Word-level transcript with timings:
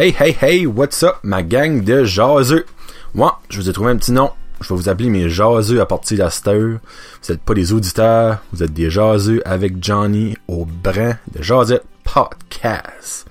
Hey, 0.00 0.14
hey, 0.18 0.32
hey, 0.40 0.66
what's 0.66 1.02
up, 1.02 1.16
ma 1.22 1.42
gang 1.42 1.84
de 1.84 2.04
jaseux? 2.04 2.64
Moi, 3.12 3.38
je 3.50 3.60
vous 3.60 3.68
ai 3.68 3.72
trouvé 3.74 3.90
un 3.90 3.98
petit 3.98 4.12
nom. 4.12 4.30
Je 4.62 4.70
vais 4.70 4.74
vous 4.74 4.88
appeler 4.88 5.10
mes 5.10 5.28
jaseux 5.28 5.78
à 5.78 5.84
partir 5.84 6.24
de 6.24 6.30
cette 6.30 6.48
heure. 6.48 6.78
Vous 7.22 7.30
n'êtes 7.30 7.42
pas 7.42 7.52
des 7.52 7.74
auditeurs, 7.74 8.38
vous 8.50 8.62
êtes 8.62 8.72
des 8.72 8.88
jaseux 8.88 9.42
avec 9.44 9.74
Johnny 9.84 10.38
au 10.48 10.64
brin 10.64 11.18
de 11.34 11.42
Jazette 11.42 11.84
Podcast. 12.02 13.26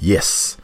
Yes. 0.00 0.56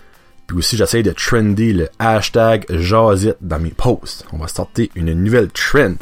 Puis 0.47 0.57
aussi, 0.57 0.79
j'essaie 0.79 1.03
de 1.03 1.13
trender 1.13 1.75
le 1.75 1.91
hashtag 1.99 2.65
Jazette 2.71 3.37
dans 3.43 3.61
mes 3.61 3.75
posts. 3.77 4.25
On 4.33 4.39
va 4.39 4.49
starter 4.49 4.91
une 4.95 5.13
nouvelle 5.13 5.51
trend. 5.51 5.97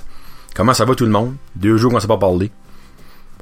Comment 0.55 0.75
ça 0.75 0.85
va 0.85 0.95
tout 0.95 1.07
le 1.07 1.11
monde? 1.11 1.35
Deux 1.57 1.77
jours 1.77 1.91
qu'on 1.91 1.99
s'est 1.99 2.07
pas 2.07 2.19
parlé. 2.19 2.53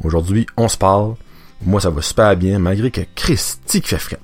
Aujourd'hui, 0.03 0.47
on 0.57 0.69
se 0.69 0.79
parle. 0.79 1.17
Moi, 1.61 1.83
ça 1.83 1.91
va 1.91 2.01
super 2.01 2.35
bien, 2.35 2.59
malgré 2.59 2.91
que 2.91 3.03
Christy 3.15 3.83
fait 3.83 3.99
fret. 3.99 4.21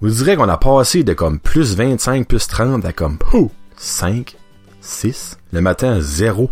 Vous 0.00 0.10
direz 0.10 0.36
qu'on 0.36 0.48
a 0.48 0.56
passé 0.56 1.02
de 1.02 1.12
comme 1.12 1.40
plus 1.40 1.74
25, 1.74 2.28
plus 2.28 2.46
30 2.46 2.84
à 2.84 2.92
comme 2.92 3.18
oh, 3.32 3.50
5, 3.76 4.36
6. 4.80 5.38
Le 5.52 5.60
matin, 5.60 5.98
0. 6.00 6.50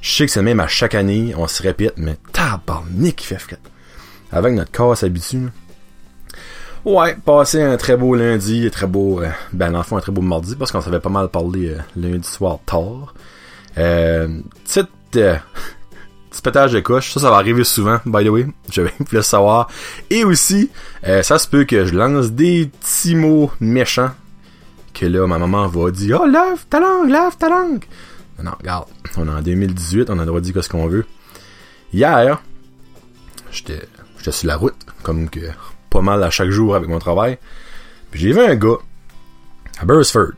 Je 0.00 0.10
sais 0.10 0.24
que 0.24 0.32
c'est 0.32 0.40
même 0.40 0.60
à 0.60 0.66
chaque 0.66 0.94
année, 0.94 1.34
on 1.36 1.46
se 1.46 1.62
répète, 1.62 1.92
mais 1.98 2.16
tabarnak 2.32 3.16
qui 3.16 3.26
fait 3.26 3.38
fret. 3.38 3.58
Avec 4.32 4.54
notre 4.54 4.72
corps 4.72 4.96
s'habitue. 4.96 5.48
Ouais, 6.86 7.14
passer 7.22 7.62
un 7.62 7.76
très 7.76 7.98
beau 7.98 8.14
lundi, 8.14 8.64
un 8.66 8.70
très 8.70 8.86
beau, 8.86 9.20
euh, 9.20 9.28
ben 9.52 9.70
l'enfant 9.70 9.98
un 9.98 10.00
très 10.00 10.12
beau 10.12 10.22
mardi, 10.22 10.56
parce 10.56 10.72
qu'on 10.72 10.80
savait 10.80 11.00
pas 11.00 11.10
mal 11.10 11.28
parler 11.28 11.68
euh, 11.68 11.78
lundi 11.96 12.26
soir 12.26 12.60
tard. 12.64 13.14
Euh, 13.76 14.40
petite, 14.64 14.88
euh, 15.16 15.36
petit 16.34 16.42
pétage 16.42 16.72
de 16.72 16.80
couche, 16.80 17.12
ça, 17.12 17.20
ça 17.20 17.30
va 17.30 17.36
arriver 17.36 17.62
souvent, 17.62 18.00
by 18.04 18.24
the 18.24 18.28
way, 18.28 18.46
je 18.70 18.82
vais 18.82 18.90
plus 19.06 19.16
le 19.16 19.22
savoir. 19.22 19.68
Et 20.10 20.24
aussi, 20.24 20.70
euh, 21.06 21.22
ça 21.22 21.38
se 21.38 21.46
peut 21.46 21.64
que 21.64 21.84
je 21.86 21.94
lance 21.94 22.32
des 22.32 22.66
petits 22.80 23.14
mots 23.14 23.52
méchants, 23.60 24.10
que 24.92 25.06
là, 25.06 25.26
ma 25.26 25.38
maman 25.38 25.68
va 25.68 25.90
dire 25.90 26.20
«Oh, 26.22 26.26
lave 26.26 26.66
ta 26.68 26.80
langue, 26.80 27.08
lave 27.08 27.36
ta 27.36 27.48
langue!» 27.48 27.84
Non, 28.42 28.50
regarde, 28.58 28.86
on 29.16 29.28
est 29.28 29.30
en 29.30 29.42
2018, 29.42 30.10
on 30.10 30.14
a 30.14 30.22
le 30.22 30.26
droit 30.26 30.40
de 30.40 30.44
dire 30.44 30.64
ce 30.64 30.68
qu'on 30.68 30.88
veut. 30.88 31.06
Hier, 31.92 32.42
j'étais 33.52 33.86
sur 34.18 34.48
la 34.48 34.56
route, 34.56 34.74
comme 35.04 35.30
que 35.30 35.40
pas 35.88 36.00
mal 36.00 36.22
à 36.24 36.30
chaque 36.30 36.50
jour 36.50 36.74
avec 36.74 36.88
mon 36.88 36.98
travail. 36.98 37.38
Puis 38.10 38.20
j'ai 38.20 38.32
vu 38.32 38.40
un 38.40 38.56
gars 38.56 38.78
à 39.78 39.84
Bursford. 39.84 40.32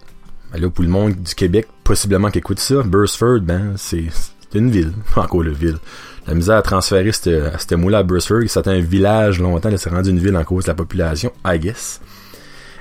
Ben 0.52 0.60
là, 0.60 0.68
pour 0.68 0.84
le 0.84 0.90
monde 0.90 1.14
du 1.14 1.34
Québec, 1.34 1.66
possiblement 1.84 2.30
qui 2.30 2.38
écoute 2.38 2.58
ça, 2.58 2.82
Bursford, 2.82 3.40
ben, 3.40 3.72
c'est 3.76 4.04
c'est 4.50 4.58
une 4.58 4.70
ville. 4.70 4.92
Encore 5.16 5.42
le 5.42 5.52
ville. 5.52 5.78
La 6.26 6.34
misère 6.34 6.56
à 6.56 6.62
transférer 6.62 7.12
cette, 7.12 7.30
cette 7.58 7.72
mot-là 7.72 7.98
à 7.98 8.02
Bursford, 8.02 8.48
c'était 8.48 8.70
un 8.70 8.80
village 8.80 9.38
longtemps, 9.40 9.70
là, 9.70 9.78
c'est 9.78 9.90
rendu 9.90 10.10
une 10.10 10.18
ville 10.18 10.36
en 10.36 10.44
cause 10.44 10.64
de 10.64 10.70
la 10.70 10.74
population, 10.74 11.32
I 11.44 11.58
guess. 11.58 12.00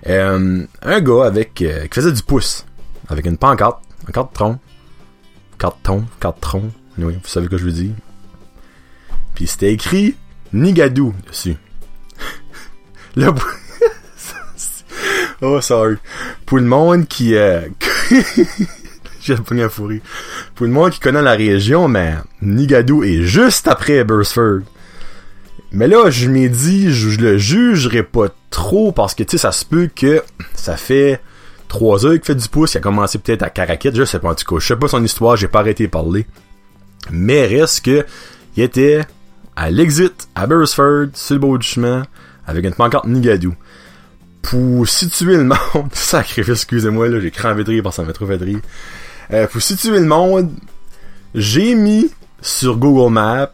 Euh, 0.08 0.66
un 0.82 1.02
gars 1.02 1.26
avec 1.26 1.62
euh, 1.62 1.84
qui 1.84 1.96
faisait 1.96 2.12
du 2.12 2.24
pouce, 2.24 2.66
avec 3.08 3.26
une 3.26 3.38
pancarte, 3.38 3.84
un 4.08 4.12
carte 4.12 4.34
tronc, 4.34 4.60
carte 5.58 5.78
ton, 5.84 6.06
carte 6.20 6.42
tronc, 6.42 6.72
oui, 6.98 7.14
vous 7.14 7.28
savez 7.28 7.48
ce 7.48 7.52
que 7.52 7.58
je 7.58 7.66
veux 7.66 7.72
dire. 7.72 7.94
Puis 9.34 9.48
c'était 9.48 9.74
écrit 9.74 10.16
Nigadou 10.54 11.14
dessus. 11.28 11.58
Pour... 13.16 13.48
oh, 15.42 15.62
sorry. 15.62 15.98
Pour 16.46 16.58
le 16.60 16.66
monde 16.66 17.08
qui... 17.08 17.36
Euh... 17.36 17.68
J'ai 19.36 19.36
pogné 19.38 19.64
un 19.64 19.70
fourri. 19.70 20.02
Pour 20.54 20.68
le 20.68 20.72
monde 20.72 20.92
qui 20.92 21.00
connaît 21.00 21.22
la 21.22 21.34
région, 21.34 21.88
mais 21.88 22.14
Nigadou 22.44 23.04
est 23.04 23.24
juste 23.24 23.68
après 23.68 24.04
Bursford. 24.04 24.62
Mais 25.72 25.88
là, 25.88 26.12
je 26.12 26.30
m'ai 26.30 26.48
dit, 26.48 26.94
je, 26.94 27.20
le 27.20 27.38
jugerai 27.40 28.04
pas 28.04 28.28
trop 28.52 28.92
parce 28.92 29.16
que, 29.16 29.24
tu 29.24 29.32
sais, 29.32 29.38
ça 29.40 29.52
se 29.52 29.66
peut 29.66 29.90
que 29.94 30.22
ça 30.54 30.78
fait 30.78 31.20
trois 31.68 32.06
heures 32.06 32.14
qu'il 32.14 32.24
fait 32.24 32.36
du 32.36 32.48
pouce, 32.48 32.76
il 32.76 32.78
a 32.78 32.82
commencé 32.82 33.18
peut-être 33.18 33.42
à 33.42 33.50
Caracat, 33.50 33.90
je 33.94 34.06
sais 34.06 34.20
pas 34.20 34.30
en 34.30 34.36
tout 34.36 34.46
cas, 34.46 34.60
je 34.60 34.68
sais 34.68 34.76
pas 34.76 34.88
son 34.88 35.04
histoire, 35.04 35.36
j'ai 35.36 35.48
pas 35.48 35.60
arrêté 35.60 35.88
de 35.88 35.92
parler. 35.92 36.28
Mais 37.10 37.48
reste 37.48 37.84
que, 37.84 38.06
il 38.56 38.64
était 38.64 39.06
à 39.56 39.72
l'exit, 39.72 40.30
à 40.36 40.46
Bursford, 40.46 41.08
sur 41.14 41.36
le 41.36 41.40
beau 41.40 41.58
du 41.58 41.68
chemin, 41.68 42.06
avec 42.46 42.64
une 42.64 42.74
pancarte 42.74 43.08
Nigadou. 43.08 43.56
Pour 44.44 44.88
situer 44.88 45.38
le 45.38 45.46
monde, 45.46 45.58
sacrifice, 45.94 46.62
excusez-moi, 46.62 47.10
là, 47.10 47.20
j'ai 47.20 47.32
crampé 47.32 47.64
de 47.64 47.72
rire 47.72 47.84
parce 47.84 47.96
que 47.96 48.04
ça 48.04 48.08
m'a 48.08 48.14
trop 48.14 48.28
fait 48.28 48.38
de 48.38 48.46
rire. 48.46 48.62
Euh, 49.34 49.48
pour 49.48 49.62
situer 49.62 50.00
le 50.00 50.06
monde, 50.06 50.52
j'ai 51.34 51.76
mis 51.76 52.12
sur 52.42 52.78
Google 52.78 53.12
Maps 53.12 53.54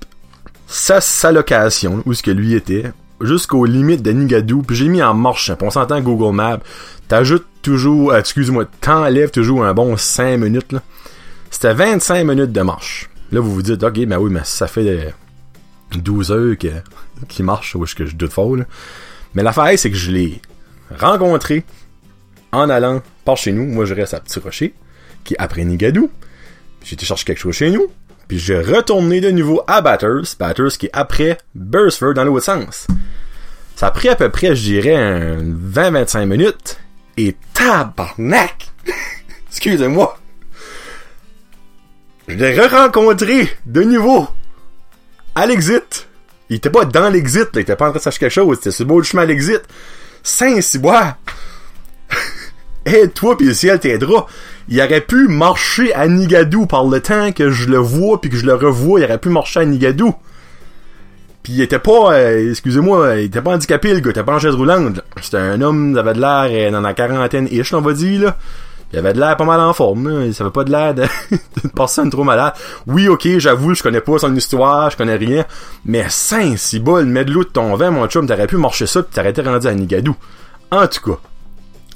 sa, 0.72 1.32
location, 1.32 2.02
où 2.06 2.14
ce 2.14 2.24
que 2.24 2.32
lui 2.32 2.54
était, 2.54 2.92
jusqu'aux 3.20 3.66
limites 3.66 4.02
de 4.02 4.12
Nigadou, 4.12 4.62
puis 4.64 4.76
j'ai 4.76 4.88
mis 4.88 5.04
en 5.04 5.14
marche. 5.14 5.52
On 5.62 5.70
s'entend 5.70 6.02
Google 6.02 6.36
Maps, 6.36 6.60
t'ajoutes 7.08 7.46
toujours, 7.62 8.14
euh, 8.14 8.20
excuse-moi, 8.20 8.66
t'enlèves 8.80 9.32
toujours 9.32 9.66
un 9.66 9.74
bon 9.74 9.98
5 9.98 10.38
minutes. 10.38 10.76
C'était 11.50 11.74
25 11.74 12.24
minutes 12.24 12.52
de 12.52 12.62
marche. 12.62 13.10
Là, 13.32 13.40
vous 13.42 13.54
vous 13.54 13.62
dites, 13.62 13.84
ok, 13.84 14.06
ben 14.06 14.18
oui, 14.18 14.32
mais 14.32 14.42
ça 14.44 14.68
fait 14.68 14.88
euh, 14.88 15.12
12 15.98 16.32
heures 16.32 16.58
que, 16.58 16.70
qui 17.28 17.44
marche, 17.44 17.76
ou 17.76 17.84
que 17.84 18.06
je 18.06 18.16
doute 18.16 18.32
fort, 18.32 18.56
là. 18.56 18.66
Mais 19.34 19.44
l'affaire, 19.44 19.78
c'est 19.78 19.92
que 19.92 19.98
je 19.98 20.12
l'ai 20.12 20.42
rencontré 21.00 21.64
en 22.52 22.70
allant 22.70 23.02
par 23.24 23.38
chez 23.38 23.54
nous. 23.54 23.66
Moi, 23.66 23.86
je 23.86 23.94
reste 23.94 24.14
à 24.14 24.20
Petit 24.20 24.40
Rocher, 24.40 24.74
qui 25.24 25.36
après 25.38 25.64
Nigadou. 25.64 26.10
Été 26.92 27.06
chercher 27.06 27.26
quelque 27.26 27.40
chose 27.40 27.56
chez 27.56 27.70
nous. 27.70 27.88
Puis 28.28 28.40
j'ai 28.40 28.60
retourné 28.60 29.22
de 29.22 29.30
nouveau 29.30 29.62
à 29.68 29.82
Batters, 29.82 30.36
Batters 30.40 30.78
qui 30.78 30.88
est 30.88 30.92
après 30.94 31.38
Bursford 31.54 32.14
dans 32.14 32.24
l'autre 32.24 32.46
sens. 32.46 32.88
Ça 33.76 33.88
a 33.88 33.92
pris 33.92 34.10
à 34.10 34.16
peu 34.16 34.30
près, 34.30 34.56
je 34.56 34.62
dirais, 34.62 34.96
un 34.96 35.38
20-25 35.44 36.26
minutes. 36.26 36.80
Et 37.18 37.36
tabarnak! 37.54 38.72
Excusez-moi. 39.50 40.18
Je 42.28 42.36
l'ai 42.36 42.58
re-rencontré 42.58 43.50
de 43.66 43.84
nouveau 43.84 44.28
à 45.36 45.46
l'exit. 45.46 46.08
Il 46.50 46.58
était 46.58 46.70
pas 46.70 46.86
dans 46.86 47.10
l'exit, 47.10 47.48
il 47.54 47.60
était 47.62 47.76
pas 47.76 47.88
en 47.88 47.90
train 47.90 48.00
de 48.00 48.04
chercher 48.04 48.20
quelque 48.20 48.34
chose, 48.34 48.58
c'était 48.58 48.72
sur 48.72 48.86
le 48.86 48.90
beau 48.90 49.04
chemin 49.04 49.24
à 49.24 49.26
l'exit. 49.26 49.62
Saint-Cyboire! 50.24 51.18
Et 52.86 53.10
toi 53.10 53.38
pis 53.38 53.46
le 53.46 53.54
ciel 53.54 53.80
t'aidera. 53.80 54.28
Il 54.72 54.82
aurait 54.82 55.02
pu 55.02 55.28
marcher 55.28 55.94
à 55.94 56.08
Nigadou 56.08 56.66
par 56.66 56.86
le 56.86 57.02
temps 57.02 57.32
que 57.34 57.52
je 57.52 57.68
le 57.70 57.78
vois 57.78 58.20
puis 58.22 58.30
que 58.30 58.38
je 58.38 58.46
le 58.46 58.56
revois, 58.56 59.02
il 59.02 59.04
aurait 59.04 59.18
pu 59.20 59.28
marcher 59.30 59.60
à 59.60 59.66
Nigadou. 59.66 60.16
Puis 61.44 61.54
il 61.54 61.62
était 61.62 61.78
pas, 61.80 62.14
euh, 62.14 62.52
excusez-moi, 62.52 63.18
il 63.18 63.26
était 63.26 63.42
pas 63.42 63.52
handicapé 63.54 63.94
le 63.94 64.00
gars, 64.00 64.08
il 64.08 64.12
était 64.12 64.24
pas 64.24 64.36
en 64.36 64.40
chaise 64.40 64.56
roulante. 64.56 65.02
C'était 65.22 65.38
un 65.38 65.62
homme, 65.62 65.92
il 65.92 66.00
avait 66.00 66.14
de 66.14 66.22
l'air 66.22 66.48
euh, 66.50 66.72
dans 66.72 66.82
la 66.82 66.94
quarantaine 66.94 67.48
ish, 67.52 67.74
on 67.74 67.82
va 67.82 67.94
dire 67.94 68.22
là. 68.24 68.38
Il 68.94 69.00
avait 69.00 69.14
de 69.14 69.20
l'air 69.20 69.36
pas 69.38 69.46
mal 69.46 69.60
en 69.60 69.74
forme, 69.74 70.08
là. 70.08 70.34
Ça 70.34 70.44
avait 70.44 70.52
pas 70.54 70.64
de 70.64 70.72
l'air 70.72 70.94
de- 70.96 71.06
personne 71.76 72.10
trop 72.10 72.24
malade. 72.24 72.54
Oui, 72.88 73.08
ok, 73.08 73.28
j'avoue, 73.40 73.74
je 73.74 73.82
connais 73.84 74.02
pas 74.02 74.20
son 74.20 74.36
histoire, 74.36 74.90
je 74.92 74.98
connais 74.98 75.16
rien. 75.16 75.46
Mais 75.84 76.06
saint 76.10 76.56
si 76.58 76.80
bol, 76.80 77.06
mets 77.06 77.26
de 77.26 77.32
l'eau 77.32 77.44
de 77.44 77.50
ton 77.50 77.76
vin, 77.76 77.90
mon 77.92 78.08
chum, 78.08 78.28
t'aurais 78.28 78.48
pu 78.48 78.58
marcher 78.58 78.86
ça 78.88 79.02
pis 79.04 79.14
t'aurais 79.14 79.32
été 79.32 79.42
rendu 79.42 79.68
à 79.68 79.74
Nigadou. 79.74 80.16
En 80.72 80.88
tout 80.88 81.12
cas. 81.12 81.20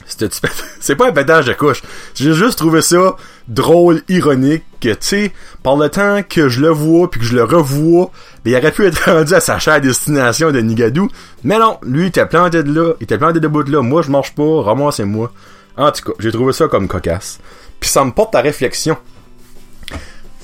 C'est 0.79 0.95
pas 0.95 1.07
un 1.07 1.11
pétage 1.11 1.45
de 1.45 1.53
couche. 1.53 1.81
J'ai 2.13 2.33
juste 2.33 2.57
trouvé 2.59 2.81
ça 2.81 3.15
drôle, 3.47 4.01
ironique, 4.07 4.63
que, 4.79 4.89
tu 4.89 4.95
sais, 5.01 5.33
par 5.63 5.75
le 5.77 5.89
temps 5.89 6.21
que 6.27 6.47
je 6.49 6.61
le 6.61 6.69
vois 6.69 7.09
puis 7.09 7.19
que 7.19 7.25
je 7.25 7.35
le 7.35 7.43
revois, 7.43 8.11
ben, 8.43 8.51
il 8.51 8.55
aurait 8.57 8.71
pu 8.71 8.85
être 8.85 9.03
rendu 9.05 9.33
à 9.33 9.39
sa 9.39 9.57
chère 9.59 9.81
destination 9.81 10.51
de 10.51 10.59
Nigadou. 10.59 11.09
Mais 11.43 11.57
non, 11.57 11.79
lui, 11.83 12.03
il 12.03 12.07
était 12.07 12.25
planté 12.25 12.61
de 12.63 12.71
là, 12.73 12.93
il 12.99 13.03
était 13.03 13.17
planté 13.17 13.39
de 13.39 13.47
bout 13.47 13.63
de 13.63 13.71
là. 13.71 13.81
Moi, 13.81 14.01
je 14.03 14.11
marche 14.11 14.33
pas, 14.35 14.61
ramassez-moi. 14.61 15.31
En 15.77 15.91
tout 15.91 16.03
cas, 16.03 16.11
j'ai 16.19 16.31
trouvé 16.31 16.53
ça 16.53 16.67
comme 16.67 16.87
cocasse. 16.87 17.39
Puis 17.79 17.89
ça 17.89 18.05
me 18.05 18.11
porte 18.11 18.35
à 18.35 18.41
réflexion. 18.41 18.97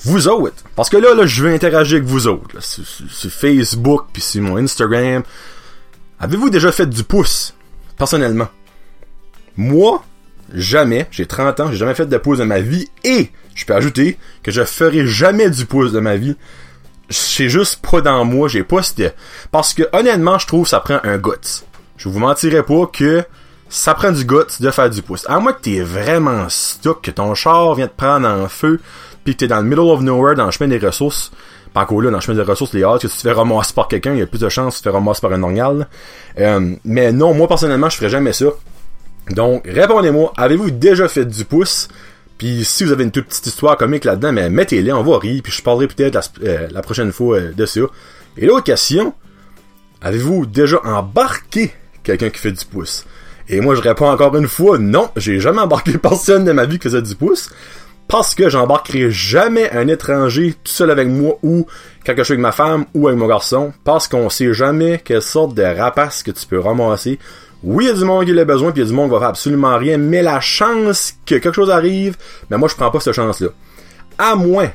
Vous 0.04 0.28
autres, 0.28 0.56
parce 0.76 0.90
que 0.90 0.98
là, 0.98 1.14
là, 1.14 1.28
je 1.28 1.44
veux 1.44 1.54
interagir 1.54 1.98
avec 1.98 2.08
vous 2.10 2.26
autres, 2.28 2.60
sur- 2.64 2.84
sur 2.86 3.32
Facebook 3.32 4.06
puis 4.12 4.22
sur 4.24 4.42
mon 4.42 4.58
Instagram. 4.58 5.22
Avez-vous 6.20 6.50
déjà 6.50 6.72
fait 6.72 6.88
du 6.88 7.04
pouce, 7.04 7.54
personnellement? 7.98 8.48
Moi, 9.58 10.04
jamais, 10.54 11.08
j'ai 11.12 11.26
30 11.26 11.60
ans, 11.60 11.72
j'ai 11.72 11.78
jamais 11.78 11.96
fait 11.96 12.06
de 12.06 12.18
pouce 12.18 12.40
de 12.40 12.44
ma 12.44 12.60
vie 12.60 12.88
et 13.04 13.32
je 13.56 13.66
peux 13.66 13.76
ajouter 13.76 14.18
que 14.44 14.52
je 14.52 14.64
ferai 14.64 15.06
jamais 15.06 15.50
du 15.50 15.66
pouce 15.66 15.92
de 15.92 16.00
ma 16.00 16.16
vie. 16.16 16.36
C'est 17.10 17.50
juste 17.50 17.86
pas 17.86 18.02
dans 18.02 18.24
moi, 18.24 18.48
j'ai 18.48 18.64
pas 18.64 18.82
cette... 18.82 19.16
Parce 19.52 19.74
que 19.74 19.84
honnêtement, 19.92 20.40
je 20.40 20.48
trouve 20.48 20.64
que 20.64 20.70
ça 20.70 20.80
prend 20.80 21.00
un 21.04 21.18
guts. 21.18 21.66
Je 21.98 22.08
vous 22.08 22.20
mentirai 22.20 22.64
pas 22.64 22.88
que 22.88 23.24
ça 23.70 23.94
prend 23.94 24.12
du 24.12 24.26
guts 24.26 24.60
de 24.60 24.72
faire 24.72 24.90
du 24.90 25.02
pouce. 25.02 25.26
À 25.28 25.40
moins 25.40 25.54
que 25.54 25.62
t'es 25.62 25.82
vraiment 25.82 26.48
stuck, 26.50 27.02
que 27.02 27.12
ton 27.12 27.34
char 27.36 27.76
vient 27.76 27.88
te 27.88 27.96
prendre 27.96 28.28
en 28.28 28.48
feu, 28.48 28.80
pis 29.24 29.34
que 29.34 29.40
t'es 29.40 29.48
dans 29.48 29.58
le 29.58 29.64
middle 29.64 29.80
of 29.80 30.02
nowhere, 30.02 30.36
dans 30.36 30.46
le 30.46 30.52
chemin 30.52 30.70
des 30.70 30.78
ressources. 30.78 31.32
Pas 31.74 31.82
encore 31.82 32.02
là, 32.02 32.12
dans 32.12 32.18
le 32.18 32.22
chemin 32.22 32.38
des 32.38 32.50
ressources, 32.50 32.74
les 32.74 32.84
hâtes, 32.84 33.02
que 33.02 33.08
tu 33.08 33.14
te 33.14 33.22
fais 33.22 33.32
ramasser 33.32 33.74
par 33.74 33.88
quelqu'un, 33.88 34.14
il 34.14 34.20
y 34.20 34.22
a 34.22 34.28
plus 34.28 34.42
de 34.42 34.50
chances 34.50 34.76
que 34.76 34.78
tu 34.80 34.84
te 34.84 34.90
fais 34.90 34.94
ramasser 34.94 35.22
par 35.22 35.32
un 35.32 35.38
là. 35.38 35.88
Euh, 36.40 36.76
mais 36.84 37.12
non, 37.14 37.34
moi 37.34 37.48
personnellement, 37.48 37.90
je 37.90 37.98
ferais 37.98 38.10
jamais 38.10 38.34
ça. 38.34 38.48
Donc, 39.32 39.64
répondez-moi, 39.66 40.34
avez-vous 40.38 40.72
déjà 40.72 41.08
fait 41.08 41.26
du 41.26 41.46
pouce? 41.46 41.88
Puis 42.38 42.66
si 42.66 42.84
vous 42.84 42.92
avez 42.92 43.04
une 43.04 43.12
toute 43.12 43.28
petite 43.28 43.46
histoire 43.46 43.78
comique 43.78 44.04
là-dedans, 44.04 44.32
mais 44.34 44.50
mettez-les, 44.50 44.92
on 44.92 45.04
va 45.04 45.20
rire, 45.20 45.42
puis 45.44 45.52
je 45.52 45.62
parlerai 45.62 45.88
peut-être 45.88 46.16
la, 46.16 46.22
euh, 46.44 46.68
la 46.72 46.82
prochaine 46.82 47.12
fois 47.12 47.38
euh, 47.38 47.52
de 47.54 47.66
ça. 47.66 47.82
Et 48.38 48.46
l'autre 48.46 48.64
question, 48.64 49.14
avez-vous 50.02 50.46
déjà 50.46 50.80
embarqué 50.84 51.72
quelqu'un 52.04 52.30
qui 52.30 52.40
fait 52.40 52.52
du 52.52 52.66
pouce? 52.66 53.06
Et 53.48 53.60
moi, 53.60 53.76
je 53.76 53.82
réponds 53.82 54.10
encore 54.10 54.36
une 54.38 54.48
fois, 54.48 54.78
non, 54.78 55.10
j'ai 55.18 55.40
jamais 55.40 55.60
embarqué 55.60 55.98
personne 55.98 56.46
de 56.46 56.52
ma 56.52 56.66
vie 56.66 56.80
qui 56.80 56.84
faisait 56.84 57.02
du 57.02 57.16
pouce. 57.16 57.50
Parce 58.08 58.36
que 58.36 58.50
j'embarquerai 58.50 59.10
jamais 59.10 59.72
un 59.72 59.88
étranger 59.88 60.56
tout 60.64 60.72
seul 60.72 60.92
avec 60.92 61.08
moi 61.08 61.38
ou 61.44 61.66
quelque 62.04 62.24
chose 62.24 62.32
avec 62.32 62.42
ma 62.42 62.52
femme 62.52 62.86
ou 62.94 63.08
avec 63.08 63.20
mon 63.20 63.28
garçon. 63.28 63.72
Parce 63.86 64.08
qu'on 64.08 64.30
sait 64.30 64.54
jamais 64.54 65.00
quelle 65.04 65.22
sorte 65.22 65.54
de 65.54 65.64
rapace 65.64 66.24
que 66.24 66.32
tu 66.32 66.46
peux 66.46 66.60
ramasser. 66.60 67.20
Oui, 67.64 67.86
il 67.86 67.88
y 67.88 67.92
a 67.92 67.94
du 67.94 68.06
monde 68.06 68.26
qui 68.26 68.38
a 68.38 68.46
besoin, 68.46 68.72
puis 68.72 68.82
il 68.82 68.86
y 68.86 68.88
a 68.88 68.90
du 68.90 68.96
monde 68.96 69.10
qui 69.10 69.14
va 69.14 69.20
faire 69.20 69.30
absolument 69.30 69.78
rien, 69.78 69.98
mais 69.98 70.24
la 70.24 70.40
chance 70.40 71.14
que 71.26 71.36
quelque 71.36 71.54
chose 71.54 71.70
arrive, 71.70 72.18
mais 72.44 72.56
ben 72.56 72.58
moi 72.58 72.68
je 72.68 72.76
prends 72.76 72.90
pas 72.90 73.00
cette 73.00 73.14
chance-là. 73.14 73.50
À 74.18 74.36
moins 74.36 74.72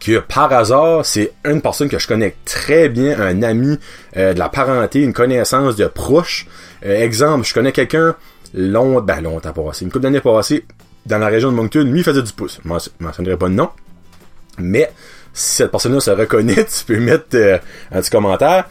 que 0.00 0.18
par 0.18 0.52
hasard, 0.52 1.06
c'est 1.06 1.32
une 1.44 1.60
personne 1.60 1.88
que 1.88 1.98
je 1.98 2.08
connais 2.08 2.34
très 2.44 2.88
bien, 2.88 3.20
un 3.20 3.42
ami 3.44 3.78
euh, 4.16 4.34
de 4.34 4.38
la 4.38 4.48
parenté, 4.48 5.00
une 5.00 5.12
connaissance 5.12 5.76
de 5.76 5.86
proche. 5.86 6.46
Euh, 6.84 7.00
exemple, 7.00 7.46
je 7.46 7.54
connais 7.54 7.70
quelqu'un 7.70 8.16
long, 8.52 9.00
ben 9.00 9.20
longtemps 9.20 9.52
passé, 9.52 9.84
une 9.84 9.92
couple 9.92 10.02
d'années 10.02 10.20
passées, 10.20 10.64
dans 11.06 11.18
la 11.18 11.28
région 11.28 11.52
de 11.52 11.56
Moncton, 11.56 11.84
lui 11.84 12.00
il 12.00 12.04
faisait 12.04 12.22
du 12.22 12.32
pouce. 12.32 12.58
Je 12.64 12.68
mentionnerai 12.98 13.36
pas 13.36 13.48
de 13.48 13.54
nom. 13.54 13.70
Mais 14.58 14.90
si 15.32 15.56
cette 15.56 15.70
personne-là 15.70 16.00
se 16.00 16.10
reconnaît, 16.10 16.64
tu 16.78 16.84
peux 16.84 16.98
mettre 16.98 17.26
euh, 17.34 17.58
un 17.92 18.00
petit 18.00 18.10
commentaire. 18.10 18.68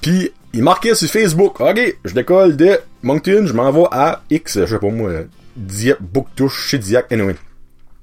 Puis 0.00 0.32
il 0.54 0.62
marquait 0.62 0.94
sur 0.94 1.08
Facebook, 1.08 1.60
ok, 1.60 1.96
je 2.04 2.14
décolle 2.14 2.56
de 2.56 2.78
Moncton, 3.02 3.44
je 3.46 3.52
m'envoie 3.52 3.88
à 3.92 4.22
X, 4.30 4.60
je 4.60 4.66
sais 4.66 4.78
pas 4.78 4.88
moi, 4.88 5.10
Dieppe, 5.56 6.00
Bouctouche, 6.00 6.68
chez 6.68 6.78
Diac, 6.78 7.10
anyway. 7.10 7.36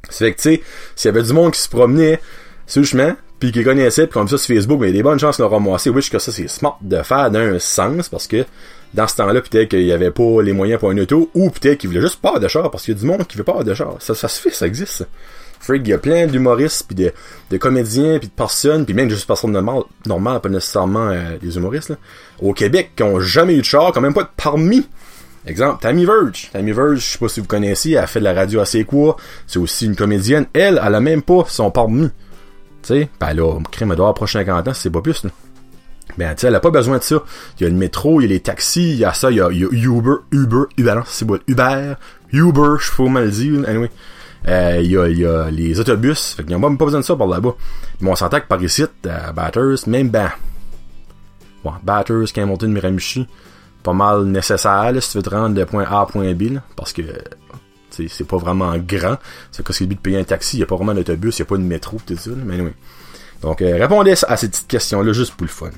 C'est 0.10 0.25
fait 0.25 0.34
que, 0.34 0.38
tu 0.38 0.42
sais, 0.56 0.63
s'il 0.96 1.10
y 1.10 1.13
avait 1.13 1.24
du 1.24 1.34
monde 1.34 1.54
qui 1.54 1.62
se 1.62 1.69
promenait 1.69 2.19
sur 2.66 2.81
le 2.81 2.88
chemin, 2.88 3.18
puis 3.40 3.51
qui 3.51 3.63
connaissait, 3.63 4.07
puis 4.07 4.13
comme 4.13 4.28
ça 4.28 4.38
sur 4.38 4.56
Facebook, 4.56 4.80
mais 4.81 4.88
il 4.88 4.92
y 4.92 4.94
a 4.96 4.98
des 4.98 5.04
bonnes 5.04 5.19
chances 5.19 5.38
de 5.38 5.44
le 5.44 5.48
ramasser. 5.48 5.90
Oui, 5.90 6.07
que 6.10 6.19
ça, 6.19 6.31
c'est 6.31 6.50
smart 6.50 6.78
de 6.81 7.01
faire 7.04 7.31
d'un 7.31 7.57
sens, 7.60 8.10
parce 8.10 8.28
que 8.28 8.46
dans 8.94 9.07
ce 9.07 9.16
temps-là, 9.18 9.42
peut-être 9.42 9.69
qu'il 9.69 9.84
y 9.84 9.92
avait 9.92 10.12
pas 10.12 10.42
les 10.42 10.52
moyens 10.54 10.80
pour 10.80 10.90
un 10.90 10.98
auto, 10.98 11.30
ou 11.34 11.50
peut-être 11.50 11.78
qu'il 11.78 11.90
voulait 11.90 12.02
juste 12.02 12.22
pas 12.22 12.40
de 12.40 12.48
char, 12.48 12.69
parce 12.72 12.84
qu'il 12.84 12.95
y 12.95 12.98
a 12.98 13.00
du 13.00 13.06
monde 13.06 13.25
qui 13.28 13.38
veut 13.38 13.44
pas 13.44 13.63
de 13.63 13.74
char. 13.74 13.95
Ça, 14.00 14.16
ça 14.16 14.28
se 14.28 14.42
fait, 14.42 14.52
ça 14.52 14.68
existe. 14.68 15.07
Freak, 15.59 15.81
il 15.85 15.89
y 15.89 15.94
a 15.94 15.97
plein 15.97 16.27
d'humoristes, 16.27 16.85
puis 16.88 16.95
de, 16.95 17.57
comédiens, 17.57 18.17
puis 18.19 18.27
de 18.27 18.33
personnes, 18.33 18.85
puis 18.85 18.94
même 18.94 19.09
juste 19.09 19.27
personnes 19.27 19.51
normales, 19.51 20.41
pas 20.41 20.50
nécessairement 20.50 21.09
euh, 21.09 21.38
des 21.41 21.57
humoristes, 21.57 21.89
là, 21.89 21.95
au 22.41 22.53
Québec, 22.53 22.91
qui 22.95 23.03
ont 23.03 23.19
jamais 23.19 23.56
eu 23.56 23.59
de 23.59 23.65
char, 23.65 23.91
quand 23.91 24.01
même 24.01 24.13
pas 24.13 24.23
de 24.23 24.29
parmi. 24.35 24.88
Exemple, 25.45 25.81
Tammy 25.81 26.06
Verge. 26.06 26.50
Tammy 26.53 26.71
Verge, 26.71 27.00
je 27.00 27.06
sais 27.06 27.17
pas 27.17 27.29
si 27.29 27.39
vous 27.39 27.47
connaissez, 27.47 27.91
elle 27.91 28.07
fait 28.07 28.19
de 28.19 28.25
la 28.25 28.33
radio 28.33 28.59
assez 28.59 28.83
quoi. 28.83 29.15
C'est 29.47 29.59
aussi 29.59 29.85
une 29.85 29.95
comédienne. 29.95 30.45
Elle, 30.53 30.79
elle 30.83 30.95
a 30.95 31.00
même 31.00 31.21
pas 31.21 31.44
son 31.47 31.71
permis. 31.71 32.09
Tu 32.83 32.88
sais, 32.88 33.09
ben 33.19 33.33
là, 33.33 33.57
elle 33.79 33.88
doit 33.88 33.95
avoir 33.95 34.13
prochain 34.13 34.39
50 34.39 34.67
ans, 34.67 34.73
c'est 34.73 34.89
pas 34.89 35.01
plus, 35.01 35.23
là. 35.23 35.31
Ben, 36.17 36.33
tu 36.35 36.41
sais, 36.41 36.47
elle 36.47 36.56
a 36.56 36.59
pas 36.59 36.71
besoin 36.71 36.97
de 36.97 37.03
ça. 37.03 37.23
Il 37.59 37.63
y 37.63 37.65
a 37.65 37.69
le 37.69 37.75
métro, 37.75 38.19
il 38.19 38.25
y 38.25 38.27
a 38.27 38.29
les 38.29 38.39
taxis, 38.39 38.91
il 38.91 38.97
y 38.97 39.06
a 39.06 39.13
ça, 39.13 39.31
il 39.31 39.38
y 39.38 39.41
a, 39.41 39.50
Uber, 39.50 40.15
Uber, 40.31 40.63
Uber, 40.77 41.01
c'est 41.06 41.25
bon, 41.25 41.39
Uber, 41.47 41.94
Uber, 42.33 42.75
je 42.79 42.85
faut 42.85 43.07
mal 43.07 43.29
dire, 43.29 43.67
anyway. 43.67 43.89
Euh, 44.47 44.81
y, 44.81 44.95
a, 44.95 45.44
a, 45.44 45.51
les 45.51 45.80
autobus, 45.80 46.33
fait 46.33 46.44
qu'ils 46.44 46.53
n'ont 46.53 46.69
même 46.69 46.77
pas 46.77 46.86
besoin 46.86 47.01
de 47.01 47.06
ça 47.06 47.15
par 47.15 47.27
là-bas. 47.27 47.56
Mais 48.00 48.09
on 48.09 48.15
s'entend 48.15 48.39
que 48.39 48.47
par 48.47 48.62
ici, 48.63 48.86
à 49.07 49.31
Batters, 49.33 49.88
même 49.88 50.09
ben, 50.09 50.31
bon, 51.63 51.74
Batters, 51.83 52.27
Hamilton, 52.36 52.71
Miramichi, 52.71 53.27
pas 53.83 53.94
mal 53.94 54.24
nécessaire 54.25 54.91
si 55.00 55.12
tu 55.12 55.18
veux 55.18 55.24
te 55.24 55.30
rendre 55.30 55.56
de 55.56 55.63
point 55.63 55.83
A 55.83 56.01
à 56.01 56.06
point 56.06 56.33
B, 56.33 56.57
parce 56.75 56.94
que 56.94 57.01
c'est 57.89 58.27
pas 58.27 58.38
vraiment 58.38 58.77
grand. 58.77 59.18
C'est 59.51 59.63
que 59.63 59.74
c'est 59.74 59.83
le 59.83 59.89
but 59.89 59.95
de 59.95 60.01
payer 60.01 60.19
un 60.19 60.24
taxi, 60.24 60.57
il 60.57 60.59
n'y 60.59 60.63
a 60.63 60.68
pas 60.68 60.75
vraiment 60.75 60.94
d'autobus, 60.94 61.38
il 61.38 61.42
n'y 61.42 61.47
a 61.47 61.50
pas 61.50 61.57
de 61.57 61.63
métro, 61.63 61.97
tout 62.06 62.15
ça. 62.15 62.31
mais. 62.35 62.74
Donc, 63.42 63.62
euh, 63.62 63.77
répondez 63.77 64.15
à 64.27 64.38
ces 64.38 64.50
petites 64.50 64.68
questions-là 64.68 65.13
juste 65.13 65.33
pour 65.33 65.45
le 65.45 65.51
fun. 65.51 65.69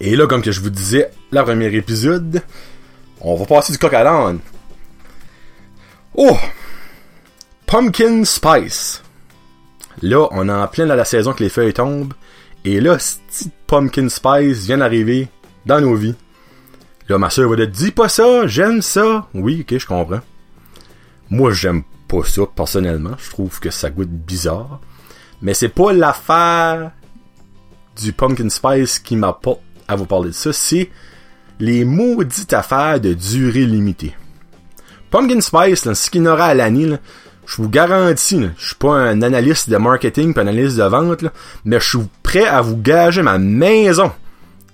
Et 0.00 0.16
là, 0.16 0.26
comme 0.26 0.42
je 0.44 0.60
vous 0.60 0.70
disais, 0.70 1.10
la 1.30 1.44
première 1.44 1.72
épisode, 1.72 2.42
on 3.20 3.36
va 3.36 3.46
passer 3.46 3.72
du 3.72 3.78
coq 3.78 3.94
à 3.94 4.02
l'âne. 4.02 4.40
Oh! 6.16 6.36
Pumpkin 7.74 8.24
Spice. 8.24 9.02
Là, 10.00 10.28
on 10.30 10.48
est 10.48 10.52
en 10.52 10.68
plein 10.68 10.86
dans 10.86 10.94
la 10.94 11.04
saison 11.04 11.32
que 11.32 11.42
les 11.42 11.48
feuilles 11.48 11.72
tombent. 11.72 12.14
Et 12.64 12.80
là, 12.80 13.00
cette 13.00 13.50
Pumpkin 13.66 14.08
Spice 14.08 14.64
vient 14.64 14.78
d'arriver 14.78 15.26
dans 15.66 15.80
nos 15.80 15.96
vies. 15.96 16.14
Là, 17.08 17.18
ma 17.18 17.30
soeur 17.30 17.50
va 17.50 17.56
dire, 17.56 17.66
dis 17.66 17.90
pas 17.90 18.08
ça, 18.08 18.46
j'aime 18.46 18.80
ça. 18.80 19.26
Oui, 19.34 19.66
ok, 19.68 19.76
je 19.76 19.86
comprends. 19.88 20.20
Moi, 21.30 21.52
j'aime 21.52 21.82
pas 22.06 22.22
ça, 22.22 22.42
personnellement. 22.46 23.16
Je 23.18 23.30
trouve 23.30 23.58
que 23.58 23.70
ça 23.70 23.90
goûte 23.90 24.08
bizarre. 24.08 24.78
Mais 25.42 25.52
c'est 25.52 25.68
pas 25.68 25.92
l'affaire 25.92 26.92
du 28.00 28.12
Pumpkin 28.12 28.50
Spice 28.50 29.00
qui 29.00 29.16
m'apporte 29.16 29.62
à 29.88 29.96
vous 29.96 30.06
parler 30.06 30.28
de 30.28 30.34
ça. 30.34 30.52
C'est 30.52 30.90
les 31.58 31.84
maudites 31.84 32.52
affaires 32.52 33.00
de 33.00 33.14
durée 33.14 33.66
limitée. 33.66 34.14
Pumpkin 35.10 35.40
Spice, 35.40 35.92
ce 35.92 36.08
qu'il 36.08 36.28
aura 36.28 36.46
à 36.46 36.54
l'année, 36.54 36.98
je 37.46 37.56
vous 37.56 37.68
garantis, 37.68 38.48
je 38.58 38.66
suis 38.66 38.74
pas 38.74 38.94
un 38.94 39.22
analyste 39.22 39.70
de 39.70 39.76
marketing, 39.76 40.34
pas 40.34 40.42
un 40.42 40.48
analyste 40.48 40.76
de 40.76 40.84
vente, 40.84 41.24
mais 41.64 41.80
je 41.80 41.88
suis 41.88 42.08
prêt 42.22 42.46
à 42.46 42.60
vous 42.60 42.76
gager 42.76 43.22
ma 43.22 43.38
maison 43.38 44.10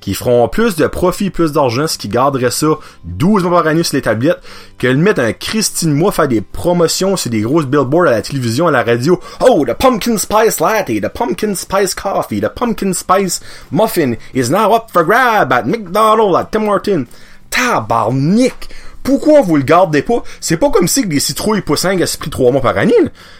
qui 0.01 0.15
feront 0.15 0.49
plus 0.49 0.77
de 0.77 0.87
profit, 0.87 1.31
plus 1.31 1.53
d'argent, 1.53 1.87
ce 1.87 1.99
qui 1.99 2.09
garderait 2.09 2.51
ça 2.51 2.69
12 3.05 3.45
mois 3.45 3.63
par 3.63 3.71
année 3.71 3.83
sur 3.83 3.97
les 3.97 4.03
tablettes, 4.03 4.41
que 4.79 4.87
le 4.87 4.97
mettre 4.97 5.21
un 5.21 5.33
Christine 5.33 5.93
moi 5.93 6.11
faire 6.11 6.29
des 6.29 6.41
promotions 6.41 7.17
sur 7.17 7.31
des 7.31 7.43
grosses 7.43 7.67
billboards 7.67 8.09
à 8.09 8.13
la 8.13 8.23
télévision, 8.23 8.67
à 8.67 8.71
la 8.71 8.83
radio. 8.83 9.21
Oh, 9.41 9.65
the 9.67 9.75
pumpkin 9.75 10.17
spice 10.17 10.61
latte, 10.61 11.01
the 11.01 11.09
pumpkin 11.13 11.55
spice 11.55 11.95
coffee, 11.95 12.41
the 12.41 12.49
pumpkin 12.49 12.93
spice 12.93 13.41
muffin 13.71 14.17
is 14.35 14.51
now 14.51 14.73
up 14.73 14.91
for 14.91 15.05
grab 15.05 15.53
at 15.53 15.67
McDonald's, 15.67 16.39
at 16.39 16.51
Tim 16.51 16.67
Hortons. 16.67 17.07
Tabarnak! 17.51 18.69
Pourquoi 19.03 19.41
vous 19.41 19.57
le 19.57 19.63
gardez 19.63 20.03
pas? 20.03 20.23
C'est 20.41 20.57
pas 20.57 20.71
comme 20.71 20.89
si 20.89 21.05
les 21.05 21.21
citrouilles 21.21 21.63
poussent 21.63 21.85
un 21.85 21.99
esprit 21.99 22.31
trois 22.31 22.53
mois 22.53 22.61
par 22.61 22.77
année. 22.77 22.95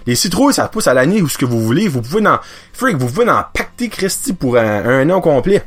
Les 0.07 0.15
citrouilles, 0.15 0.55
ça 0.55 0.69
pousse 0.69 0.87
à 0.87 0.95
l'année 0.95 1.23
ou 1.23 1.29
ce 1.29 1.39
que 1.39 1.45
vous 1.45 1.61
voulez. 1.61 1.89
Vous 1.89 2.01
pouvez 2.01 2.27
en, 2.27 2.39
freak, 2.73 2.97
vous 2.97 3.07
pouvez 3.07 3.29
en 3.29 3.45
pacter 3.53 3.89
Christy 3.89 4.33
pour 4.33 4.57
un, 4.57 5.11
an 5.11 5.21
complet. 5.21 5.63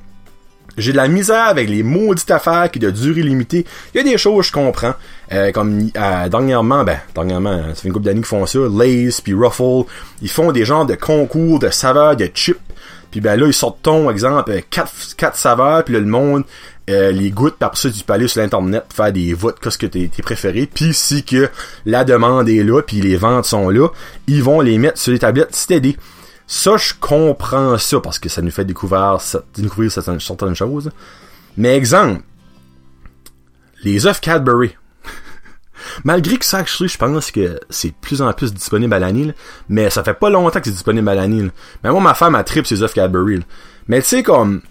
J'ai 0.75 0.91
de 0.91 0.97
la 0.97 1.07
misère 1.07 1.45
avec 1.45 1.69
les 1.69 1.83
maudites 1.83 2.31
affaires 2.31 2.71
qui 2.71 2.79
de 2.79 2.89
durée 2.89 3.21
limitée. 3.21 3.63
Il 3.93 3.97
y 3.97 3.99
a 3.99 4.03
des 4.03 4.17
choses 4.17 4.47
je 4.47 4.51
comprends. 4.51 4.95
Euh, 5.31 5.51
comme 5.51 5.89
euh, 5.95 6.29
dernièrement, 6.29 6.83
ben, 6.83 6.97
dernièrement, 7.13 7.61
ça 7.69 7.75
fait 7.75 7.87
une 7.87 7.93
couple 7.93 8.05
d'années 8.05 8.21
qu'ils 8.21 8.27
font 8.27 8.45
ça. 8.47 8.59
Lays 8.59 9.09
puis 9.23 9.35
Ruffle. 9.35 9.83
Ils 10.23 10.29
font 10.29 10.51
des 10.51 10.65
genres 10.65 10.87
de 10.87 10.95
concours 10.95 11.59
de 11.59 11.69
saveurs, 11.69 12.15
de 12.15 12.27
chips. 12.33 12.57
Puis 13.13 13.21
ben 13.21 13.39
là, 13.39 13.45
ils 13.45 13.53
sortent 13.53 13.83
ton, 13.83 14.09
exemple, 14.09 14.49
euh, 14.49 14.61
quatre, 14.71 14.91
quatre 15.15 15.37
saveurs, 15.37 15.83
puis 15.83 15.93
là, 15.93 15.99
le 15.99 16.07
monde 16.07 16.45
euh, 16.89 17.11
les 17.11 17.29
goûte, 17.29 17.53
puis 17.59 17.63
après 17.63 17.77
ça, 17.77 17.91
tu 17.91 18.03
peux 18.03 18.13
aller 18.13 18.27
sur 18.27 18.41
l'internet 18.41 18.85
faire 18.91 19.13
des 19.13 19.35
votes, 19.35 19.59
qu'est-ce 19.59 19.77
que 19.77 19.85
t'es, 19.85 20.09
t'es 20.11 20.23
préféré. 20.23 20.65
Puis 20.65 20.95
si 20.95 21.23
que 21.23 21.47
la 21.85 22.05
demande 22.05 22.49
est 22.49 22.63
là, 22.63 22.81
puis 22.81 23.01
les 23.01 23.15
ventes 23.15 23.45
sont 23.45 23.69
là, 23.69 23.87
ils 24.25 24.41
vont 24.41 24.61
les 24.61 24.79
mettre 24.79 24.97
sur 24.97 25.11
les 25.11 25.19
tablettes 25.19 25.53
steady. 25.55 25.95
Ça, 26.47 26.75
je 26.77 26.95
comprends 26.99 27.77
ça 27.77 27.99
parce 27.99 28.17
que 28.17 28.29
ça 28.29 28.41
nous 28.41 28.49
fait 28.49 28.65
découvrir, 28.65 29.19
découvrir 29.55 29.91
certaines, 29.91 30.19
certaines 30.19 30.55
choses. 30.55 30.89
Mais 31.55 31.77
exemple, 31.77 32.23
les 33.83 34.07
œufs 34.07 34.21
Cadbury. 34.21 34.75
Malgré 36.03 36.37
que 36.37 36.45
ça, 36.45 36.63
je 36.65 36.97
pense 36.97 37.31
que 37.31 37.59
c'est 37.69 37.89
de 37.89 37.95
plus 38.01 38.21
en 38.21 38.31
plus 38.33 38.53
disponible 38.53 38.93
à 38.93 38.99
l'année, 38.99 39.33
mais 39.69 39.89
ça 39.89 40.03
fait 40.03 40.13
pas 40.13 40.29
longtemps 40.29 40.59
que 40.59 40.65
c'est 40.65 40.71
disponible 40.71 41.09
à 41.09 41.15
l'année. 41.15 41.49
Mais 41.83 41.91
moi, 41.91 42.01
ma 42.01 42.13
femme 42.13 42.35
a 42.35 42.43
trip 42.43 42.65
ses 42.65 42.81
œufs 42.81 42.93
Cadbury. 42.93 43.41
Mais 43.87 44.01
tu 44.01 44.07
sais, 44.07 44.23
comme, 44.23 44.61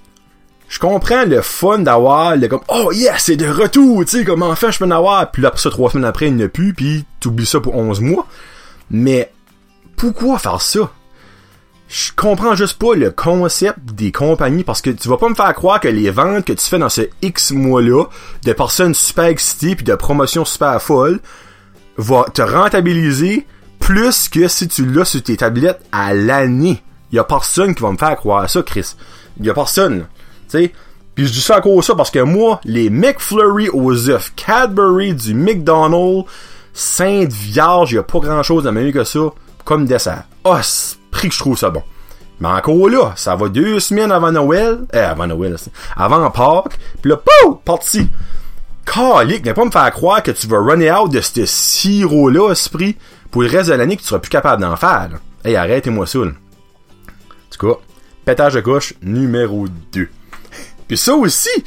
je 0.69 0.78
comprends 0.78 1.25
le 1.25 1.42
fun 1.42 1.81
d'avoir 1.81 2.37
le 2.37 2.49
comme, 2.49 2.62
oh 2.69 2.90
yes, 2.92 3.25
c'est 3.25 3.37
de 3.37 3.47
retour, 3.47 4.04
tu 4.04 4.19
sais, 4.19 4.25
comme 4.25 4.42
enfin 4.42 4.71
je 4.71 4.78
peux 4.78 4.87
en 4.87 4.90
avoir, 4.90 5.31
puis 5.31 5.45
après 5.45 5.61
ça, 5.61 5.71
trois 5.71 5.90
semaines 5.90 6.07
après, 6.07 6.28
il 6.28 6.37
n'y 6.37 6.45
a 6.45 6.49
plus, 6.49 6.73
puis 6.73 7.04
t'oublies 7.21 7.47
ça 7.47 7.61
pour 7.61 7.76
11 7.76 8.00
mois. 8.00 8.26
Mais, 8.90 9.33
pourquoi 9.97 10.38
faire 10.38 10.61
ça? 10.62 10.90
Je 11.92 12.11
comprends 12.16 12.54
juste 12.54 12.78
pas 12.78 12.94
le 12.94 13.11
concept 13.11 13.78
des 13.92 14.12
compagnies 14.12 14.64
parce 14.64 14.80
que 14.80 14.88
tu 14.88 15.11
vas 15.11 15.18
pas 15.18 15.28
me 15.28 15.34
faire 15.34 15.52
croire 15.52 15.78
que 15.78 15.88
les 15.88 16.11
ventes 16.11 16.46
que 16.46 16.54
tu 16.54 16.66
fais 16.66 16.78
dans 16.78 16.88
ce 16.88 17.02
X 17.20 17.50
mois-là 17.50 18.06
de 18.46 18.52
personnes 18.54 18.94
super 18.94 19.26
excitées 19.26 19.76
puis 19.76 19.84
de 19.84 19.94
promotions 19.94 20.46
super 20.46 20.80
folles 20.80 21.20
va 21.99 22.25
te 22.32 22.40
rentabiliser 22.40 23.46
plus 23.78 24.30
que 24.30 24.49
si 24.49 24.68
tu 24.68 24.87
l'as 24.87 25.04
sur 25.04 25.22
tes 25.22 25.37
tablettes 25.37 25.82
à 25.92 26.14
l'année. 26.14 26.82
Y 27.12 27.18
a 27.18 27.25
personne 27.25 27.75
qui 27.75 27.82
va 27.82 27.92
me 27.92 27.99
faire 27.99 28.16
croire 28.16 28.49
ça, 28.49 28.62
Chris. 28.62 28.96
Y 29.38 29.50
a 29.50 29.54
personne, 29.54 30.06
tu 30.49 30.61
sais? 30.61 30.72
Puis 31.14 31.26
je 31.26 31.32
dis 31.32 31.42
ça 31.42 31.58
encore 31.58 31.84
ça 31.84 31.94
parce 31.94 32.11
que 32.11 32.20
moi, 32.20 32.58
les 32.64 32.88
McFlurry 32.88 33.68
aux 33.68 34.08
œufs 34.08 34.32
Cadbury 34.34 35.12
du 35.12 35.34
McDonald's, 35.34 36.26
Sainte 36.72 37.32
Vierge, 37.32 37.92
y 37.92 37.99
a 37.99 38.02
pas 38.02 38.20
grand 38.20 38.42
chose 38.42 38.64
de 38.64 38.70
mieux 38.70 38.92
que 38.92 39.04
ça 39.04 39.30
comme 39.66 39.84
dessert. 39.84 40.25
Oh, 40.44 40.56
prix 41.12 41.28
que 41.28 41.35
je 41.35 41.38
trouve 41.38 41.57
ça 41.57 41.71
bon. 41.71 41.85
Mais 42.40 42.49
encore 42.49 42.88
là, 42.88 43.12
ça 43.14 43.37
va 43.37 43.49
deux 43.49 43.78
semaines 43.78 44.11
avant 44.11 44.33
Noël, 44.33 44.81
eh, 44.92 44.99
avant 44.99 45.28
Noël, 45.28 45.57
avant 45.97 46.28
Pâques, 46.31 46.76
pis 47.00 47.09
là, 47.09 47.16
pouf, 47.16 47.59
parti. 47.64 48.09
Calique, 48.85 49.45
n'est 49.45 49.54
pas 49.54 49.64
me 49.64 49.71
faire 49.71 49.92
croire 49.92 50.25
que 50.25 50.33
tu 50.33 50.49
vas 50.49 50.59
runner 50.59 50.90
out 50.90 51.12
de 51.12 51.21
ce 51.21 51.47
sirop-là, 51.47 52.50
esprit, 52.50 52.97
pour 53.31 53.42
le 53.42 53.49
reste 53.49 53.71
de 53.71 53.75
l'année 53.75 53.97
que 53.97 54.02
tu 54.02 54.09
seras 54.09 54.19
plus 54.19 54.28
capable 54.28 54.61
d'en 54.61 54.75
faire, 54.75 55.09
là. 55.12 55.19
Hey, 55.45 55.54
arrêtez-moi 55.54 56.04
ça, 56.07 56.19
là. 56.19 56.33
En 56.33 57.57
tout 57.57 57.66
cas, 57.66 57.81
pétage 58.25 58.54
de 58.54 58.61
gauche 58.61 58.95
numéro 59.02 59.66
2. 59.92 60.09
Puis 60.88 60.99
ça 60.99 61.14
aussi, 61.14 61.64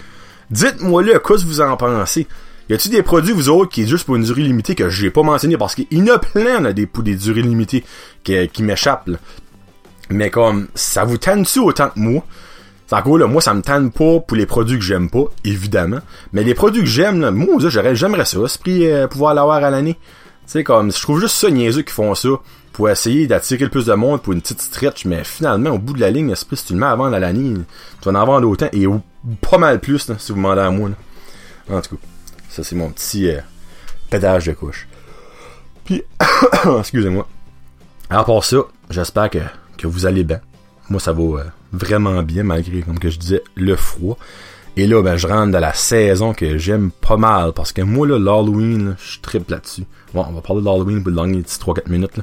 dites-moi 0.52 1.04
là, 1.04 1.20
qu'est-ce 1.20 1.44
que 1.44 1.48
vous 1.48 1.62
en 1.62 1.78
pensez? 1.78 2.28
Y 2.67 2.74
a-tu 2.74 2.89
des 2.89 3.03
produits, 3.03 3.34
vous 3.34 3.50
autres, 3.50 3.72
qui 3.72 3.84
est 3.84 3.88
juste 3.88 4.05
pour 4.05 4.15
une 4.15 4.24
durée 4.24 4.41
limitée 4.41 4.74
que 4.74 4.89
j'ai 4.89 5.12
pas 5.12 5.22
mentionné? 5.22 5.55
Parce 5.55 5.75
qu'il 5.75 5.86
y 5.91 6.01
en 6.01 6.15
a 6.15 6.17
plein, 6.17 6.62
là, 6.62 6.74
des, 6.74 6.88
pour 6.88 7.03
des 7.03 7.15
durées 7.15 7.43
limitées 7.43 7.84
qui, 8.24 8.63
m'échappent, 8.63 9.07
là. 9.07 9.17
Mais 10.10 10.29
comme, 10.29 10.67
ça 10.74 11.03
vous 11.03 11.17
tanne-tu 11.17 11.60
autant 11.60 11.89
que 11.89 12.00
moi? 12.00 12.24
C'est 12.88 12.95
encore 12.95 13.17
là, 13.17 13.25
moi 13.25 13.41
ça 13.41 13.55
me 13.55 13.63
tanne 13.63 13.91
pas 13.91 14.19
pour 14.19 14.38
les 14.38 14.45
produits 14.45 14.77
que 14.77 14.84
j'aime 14.84 15.10
pas, 15.10 15.25
évidemment. 15.43 16.00
Mais 16.34 16.43
les 16.43 16.53
produits 16.53 16.81
que 16.81 16.88
j'aime, 16.88 17.22
là, 17.22 17.31
moi, 17.31 17.57
j'aimerais 17.60 18.25
ça, 18.25 18.48
ce 18.48 18.60
prix, 18.60 18.91
euh, 18.91 19.07
pouvoir 19.07 19.34
l'avoir 19.34 19.63
à 19.63 19.69
l'année. 19.72 19.95
Tu 19.95 20.51
sais, 20.51 20.63
comme, 20.63 20.91
je 20.91 21.01
trouve 21.01 21.19
juste 21.19 21.36
ça 21.36 21.50
niaiseux 21.50 21.81
qui 21.81 21.93
font 21.93 22.13
ça 22.13 22.29
pour 22.74 22.89
essayer 22.89 23.25
d'attirer 23.25 23.63
le 23.63 23.72
plus 23.72 23.86
de 23.86 23.93
monde 23.93 24.22
pour 24.22 24.34
une 24.34 24.41
petite 24.41 24.62
stretch, 24.62 25.05
mais 25.05 25.24
finalement, 25.24 25.72
au 25.72 25.79
bout 25.79 25.93
de 25.93 26.01
la 26.01 26.12
ligne, 26.12 26.36
si 26.36 26.45
tu 26.45 26.74
le 26.74 26.79
mets 26.79 26.86
avant 26.86 27.05
vendre 27.05 27.15
à 27.15 27.19
l'année, 27.19 27.53
tu 28.01 28.12
vas 28.12 28.19
en 28.19 28.25
vendre 28.25 28.48
autant, 28.48 28.67
et 28.74 28.86
pas 29.50 29.57
mal 29.57 29.79
plus, 29.79 30.07
là, 30.10 30.15
si 30.19 30.31
vous 30.31 30.38
demandez 30.38 30.62
à 30.62 30.69
moi. 30.69 30.89
Là. 30.89 31.77
En 31.77 31.81
tout 31.81 31.95
cas, 31.95 32.01
ça 32.56 32.64
c'est 32.64 32.76
mon 32.76 32.90
petit 32.90 33.30
euh, 33.30 33.42
pédage 34.10 34.46
de 34.46 34.54
couche. 34.54 34.88
Puis, 35.84 36.04
excusez-moi. 36.80 37.28
Alors 38.10 38.24
pour 38.24 38.46
ça, 38.46 38.60
j'espère 38.90 39.30
que, 39.30 39.40
que 39.78 39.88
vous 39.88 40.06
allez 40.06 40.24
bien. 40.24 40.40
Moi, 40.90 41.02
ça 41.02 41.12
va 41.12 41.22
euh, 41.22 41.44
vraiment 41.74 42.24
bien, 42.24 42.44
malgré, 42.44 42.82
comme 42.82 42.98
que 42.98 43.10
je 43.10 43.20
disais, 43.20 43.44
le 43.56 43.76
froid. 43.76 44.18
Et 44.78 44.88
là, 44.88 45.02
ben, 45.02 45.18
je 45.18 45.28
rentre 45.28 45.52
dans 45.52 45.60
la 45.60 45.74
saison 45.74 46.34
que 46.34 46.58
j'aime 46.58 46.92
pas 46.92 47.18
mal, 47.18 47.52
parce 47.52 47.74
que 47.74 47.82
moi, 47.82 48.08
là, 48.08 48.18
l'Halloween, 48.18 48.96
je 49.04 49.20
triple 49.20 49.52
là-dessus. 49.52 49.84
Bon, 50.14 50.26
on 50.28 50.32
va 50.32 50.42
parler 50.42 50.62
de 50.62 50.66
l'Halloween 50.66 51.02
pour 51.04 51.10
le 51.10 51.16
dernier 51.16 51.42
petit 51.42 51.60
3-4 51.60 51.90
minutes. 51.90 52.22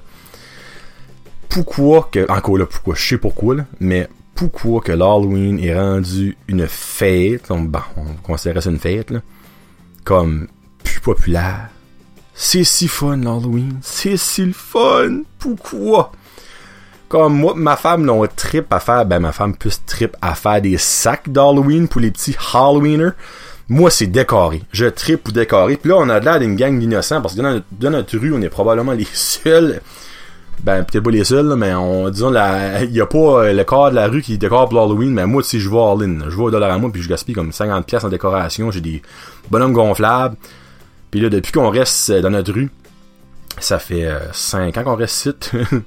Pourquoi 1.51 2.09
que, 2.11 2.31
encore 2.31 2.57
là, 2.57 2.65
pourquoi, 2.65 2.95
je 2.95 3.07
sais 3.07 3.19
pourquoi, 3.19 3.57
là, 3.57 3.67
mais 3.81 4.09
pourquoi 4.35 4.81
que 4.81 4.93
l'Halloween 4.93 5.59
est 5.61 5.79
rendu 5.79 6.39
une 6.49 6.67
fête, 6.67 7.49
bon, 7.51 7.81
on 7.97 8.15
considérait 8.23 8.63
ça 8.63 8.71
une 8.71 8.79
fête, 8.79 9.11
là, 9.11 9.21
comme 10.05 10.49
plus 10.83 11.01
populaire. 11.01 11.69
C'est 12.35 12.65
si 12.65 12.89
fun, 12.89 13.17
l'Halloween. 13.17 13.79
C'est 13.83 14.17
si 14.17 14.45
le 14.45 14.53
fun. 14.53 15.23
Pourquoi? 15.39 16.13
Comme 17.09 17.35
moi, 17.35 17.53
ma 17.55 17.77
femme, 17.77 18.07
l'on 18.07 18.27
trip 18.27 18.73
à 18.73 18.81
faire, 18.81 19.05
ben 19.05 19.21
ma 19.21 19.33
femme 19.33 19.55
plus 19.55 19.85
trip 19.85 20.17
à 20.23 20.35
faire 20.35 20.63
des 20.63 20.79
sacs 20.79 21.29
d'Halloween 21.29 21.87
pour 21.87 22.01
les 22.01 22.11
petits 22.11 22.37
Halloweeners. 22.55 23.11
Moi, 23.69 23.91
c'est 23.91 24.07
décoré. 24.07 24.63
Je 24.73 24.87
trip 24.87 25.23
pour 25.23 25.33
décorer. 25.33 25.77
Puis 25.77 25.91
là, 25.91 25.97
on 25.99 26.09
a 26.09 26.21
l'air 26.21 26.41
d'une 26.41 26.57
gang 26.57 26.79
d'innocents 26.79 27.21
parce 27.21 27.35
que 27.35 27.41
dans 27.41 27.63
dans 27.71 27.91
notre, 27.91 28.17
rue, 28.19 28.35
on 28.35 28.43
est 28.43 28.49
probablement 28.49 28.93
les 28.93 29.07
seuls. 29.13 29.81
Ben, 30.63 30.85
peut-être 30.85 31.03
pas 31.03 31.11
les 31.11 31.25
seuls, 31.25 31.57
mais 31.57 31.75
on, 31.75 32.09
disons, 32.09 32.31
il 32.31 32.91
y 32.93 33.01
a 33.01 33.07
pas 33.07 33.19
euh, 33.19 33.53
le 33.53 33.65
corps 33.65 33.91
de 33.91 33.97
la 33.97 34.07
rue 34.07 34.23
qui 34.23 34.39
décore 34.39 34.69
pour 34.69 34.79
l'Halloween, 34.79 35.13
mais 35.13 35.27
moi, 35.27 35.43
si 35.43 35.59
je 35.59 35.69
vais 35.69 35.77
all-in, 35.77 36.31
je 36.31 36.37
vais 36.37 36.43
au 36.43 36.51
dollar 36.53 36.71
à 36.71 36.79
moi, 36.79 36.91
puis 36.93 37.03
je 37.03 37.09
gaspille 37.09 37.35
comme 37.35 37.51
50 37.51 37.85
pièces 37.85 38.05
en 38.05 38.09
décoration, 38.09 38.71
j'ai 38.71 38.81
des 38.81 39.03
bonhommes 39.51 39.73
gonflables. 39.73 40.37
Puis 41.11 41.21
là, 41.21 41.29
depuis 41.29 41.51
qu'on 41.51 41.69
reste 41.69 42.13
dans 42.13 42.31
notre 42.31 42.53
rue, 42.53 42.71
ça 43.59 43.79
fait 43.79 44.09
5 44.33 44.77
euh, 44.77 44.81
ans 44.81 44.85
qu'on 44.85 44.97
reste 44.97 45.27
ici. 45.27 45.33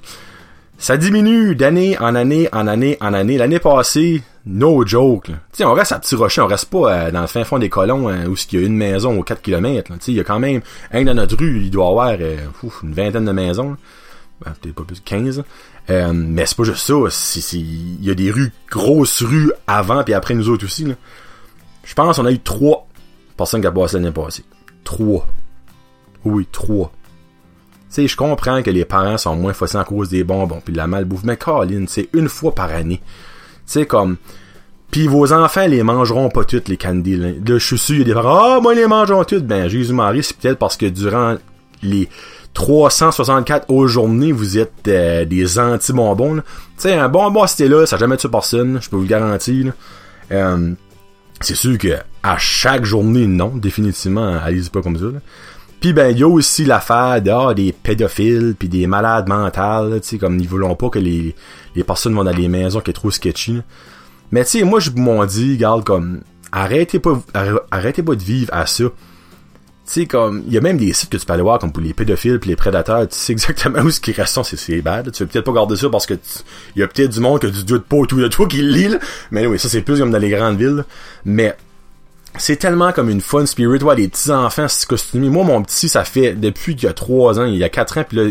ça 0.78 0.98
diminue 0.98 1.56
d'année 1.56 1.98
en 1.98 2.14
année 2.14 2.48
en 2.52 2.66
année 2.66 2.98
en 3.00 3.14
année. 3.14 3.38
L'année 3.38 3.58
passée, 3.58 4.22
no 4.44 4.86
joke. 4.86 5.30
Tu 5.56 5.64
on 5.64 5.72
reste 5.72 5.92
à 5.92 5.98
Petit 5.98 6.14
Rocher, 6.14 6.42
on 6.42 6.46
reste 6.46 6.66
pas 6.66 6.92
euh, 6.92 7.10
dans 7.10 7.22
le 7.22 7.26
fin 7.26 7.44
fond 7.44 7.58
des 7.58 7.70
colons 7.70 8.08
où 8.08 8.34
il 8.52 8.60
y 8.60 8.62
a 8.62 8.66
une 8.66 8.76
maison 8.76 9.18
aux 9.18 9.22
4 9.22 9.40
km. 9.40 9.92
Tu 9.98 10.10
il 10.10 10.16
y 10.18 10.20
a 10.20 10.24
quand 10.24 10.38
même, 10.38 10.60
un 10.92 11.02
dans 11.04 11.14
notre 11.14 11.36
rue, 11.36 11.62
il 11.62 11.70
doit 11.70 11.86
y 11.86 11.88
avoir 11.88 12.16
euh, 12.20 12.36
une 12.82 12.92
vingtaine 12.92 13.24
de 13.24 13.32
maisons. 13.32 13.76
Ben, 14.44 14.52
peut-être 14.60 14.74
pas 14.74 14.84
plus 14.84 15.00
de 15.00 15.04
15. 15.04 15.44
Euh, 15.88 16.12
mais 16.12 16.46
c'est 16.46 16.56
pas 16.56 16.64
juste 16.64 16.86
ça. 16.86 16.94
Il 17.52 18.04
y 18.04 18.10
a 18.10 18.14
des 18.14 18.30
rues, 18.30 18.52
grosses 18.70 19.22
rues 19.22 19.52
avant 19.66 20.04
puis 20.04 20.14
après 20.14 20.34
nous 20.34 20.48
autres 20.48 20.64
aussi. 20.64 20.86
Je 21.84 21.94
pense 21.94 22.16
qu'on 22.16 22.26
a 22.26 22.32
eu 22.32 22.40
trois 22.40 22.86
personnes 23.36 23.60
qui 23.60 23.68
ont 23.68 23.72
passé 23.72 23.96
l'année 23.96 24.12
passée. 24.12 24.44
Trois. 24.84 25.26
Oui, 26.24 26.46
trois 26.50 26.92
sais, 27.96 28.08
je 28.08 28.16
comprends 28.16 28.62
que 28.62 28.70
les 28.70 28.84
parents 28.84 29.18
sont 29.18 29.36
moins 29.36 29.52
faussés 29.52 29.78
à 29.78 29.84
cause 29.84 30.10
des 30.10 30.24
bonbons 30.24 30.60
puis 30.62 30.72
de 30.72 30.78
la 30.78 30.86
malbouffe, 30.86 31.24
mais 31.24 31.36
Colin, 31.36 31.84
c'est 31.88 32.08
une 32.12 32.28
fois 32.28 32.54
par 32.54 32.70
année. 32.70 33.00
Tu 33.00 33.62
sais, 33.66 33.86
comme... 33.86 34.16
Puis 34.90 35.08
vos 35.08 35.32
enfants 35.32 35.66
les 35.66 35.82
mangeront 35.82 36.28
pas 36.28 36.44
toutes, 36.44 36.68
les 36.68 36.76
candies. 36.76 37.16
Là, 37.16 37.32
je 37.44 37.74
suis 37.74 37.94
il 37.94 37.98
y 37.98 38.02
a 38.02 38.04
des 38.04 38.14
parents, 38.14 38.56
ah, 38.56 38.60
moi, 38.60 38.72
ils 38.72 38.78
les 38.78 38.86
mangeront 38.86 39.24
toutes. 39.24 39.44
Ben, 39.44 39.68
Jésus-Marie, 39.68 40.22
c'est 40.22 40.36
peut-être 40.36 40.58
parce 40.58 40.76
que 40.76 40.86
durant 40.86 41.36
les 41.82 42.08
364 42.54 43.70
autres 43.70 43.88
journées, 43.88 44.32
vous 44.32 44.58
êtes 44.58 44.88
euh, 44.88 45.24
des 45.24 45.58
anti-bonbons. 45.58 46.42
Tu 46.78 46.88
un 46.88 47.08
bonbon, 47.08 47.46
c'était 47.46 47.68
là, 47.68 47.84
ça 47.84 47.98
jamais 47.98 48.16
tué 48.16 48.30
personne, 48.30 48.78
je 48.80 48.88
peux 48.88 48.96
vous 48.96 49.02
le 49.02 49.08
garantir. 49.08 49.72
Euh, 50.32 50.72
c'est 51.40 51.54
sûr 51.54 51.76
que 51.76 51.96
à 52.22 52.38
chaque 52.38 52.84
journée, 52.84 53.26
non, 53.26 53.52
définitivement, 53.54 54.38
allez-y 54.42 54.70
pas 54.70 54.80
comme 54.80 54.98
ça. 54.98 55.06
Puis 55.80 55.92
ben 55.92 56.08
il 56.10 56.18
y 56.18 56.22
a 56.22 56.28
aussi 56.28 56.64
l'affaire 56.64 57.20
de, 57.20 57.52
des 57.52 57.72
pédophiles 57.72 58.54
puis 58.58 58.68
des 58.68 58.86
malades 58.86 59.28
mentales, 59.28 60.00
tu 60.00 60.18
comme 60.18 60.40
ils 60.40 60.48
voulont 60.48 60.74
pas 60.74 60.88
que 60.88 60.98
les, 60.98 61.34
personnes 61.86 62.14
vont 62.14 62.24
dans 62.24 62.30
les 62.30 62.48
maisons 62.48 62.80
qui 62.80 62.90
est 62.90 62.94
trop 62.94 63.10
sketchy. 63.10 63.60
Mais 64.32 64.44
moi 64.64 64.80
je 64.80 64.90
m'en 64.90 65.24
dit, 65.26 65.52
regarde 65.52 65.84
comme 65.84 66.22
arrêtez 66.50 66.98
pas 66.98 67.20
arrêtez 67.70 68.02
pas 68.02 68.14
de 68.14 68.22
vivre 68.22 68.52
à 68.54 68.66
ça. 68.66 68.84
Tu 69.86 69.92
sais 69.92 70.06
comme 70.06 70.42
il 70.46 70.52
y 70.52 70.58
a 70.58 70.60
même 70.60 70.78
des 70.78 70.92
sites 70.92 71.10
que 71.10 71.16
tu 71.16 71.24
peux 71.24 71.32
aller 71.32 71.42
voir 71.42 71.60
comme 71.60 71.72
pour 71.72 71.82
les 71.82 71.94
pédophiles 71.94 72.40
puis 72.40 72.50
les 72.50 72.56
prédateurs, 72.56 73.06
tu 73.08 73.16
sais 73.16 73.32
exactement 73.32 73.80
où 73.80 73.90
ce 73.90 74.00
qui 74.00 74.12
reste 74.12 74.42
c'est 74.42 74.56
c'est 74.56 74.82
bad. 74.82 75.12
Tu 75.12 75.22
veux 75.22 75.28
peut-être 75.28 75.44
pas 75.44 75.52
garder 75.52 75.76
ça 75.76 75.88
parce 75.88 76.06
que 76.06 76.14
il 76.74 76.80
y 76.80 76.82
a 76.82 76.88
peut-être 76.88 77.12
du 77.12 77.20
monde 77.20 77.40
que 77.40 77.46
tu 77.46 77.62
doutes 77.62 77.84
pas 77.84 78.04
tout 78.08 78.20
de 78.20 78.28
toi 78.28 78.48
qui 78.48 78.62
le 78.62 78.72
lit. 78.72 78.96
Mais 79.30 79.46
oui, 79.46 79.58
ça 79.58 79.68
c'est 79.68 79.82
plus 79.82 79.98
comme 79.98 80.10
dans 80.10 80.18
les 80.18 80.30
grandes 80.30 80.58
villes. 80.58 80.84
Mais 81.24 81.56
c'est 82.38 82.56
tellement 82.56 82.92
comme 82.92 83.10
une 83.10 83.20
fun 83.20 83.46
spirit, 83.46 83.82
ouais, 83.82 83.96
les 83.96 84.08
petits 84.08 84.30
enfants 84.30 84.68
se 84.68 84.86
costumés. 84.86 85.28
Moi, 85.28 85.44
mon 85.44 85.62
petit, 85.62 85.88
ça 85.88 86.04
fait 86.04 86.34
depuis 86.34 86.76
qu'il 86.76 86.86
y 86.86 86.90
a 86.90 86.92
trois 86.92 87.38
ans, 87.40 87.44
il 87.44 87.56
y 87.56 87.64
a 87.64 87.68
quatre 87.68 87.98
ans, 87.98 88.04
puis 88.06 88.16
là, 88.18 88.24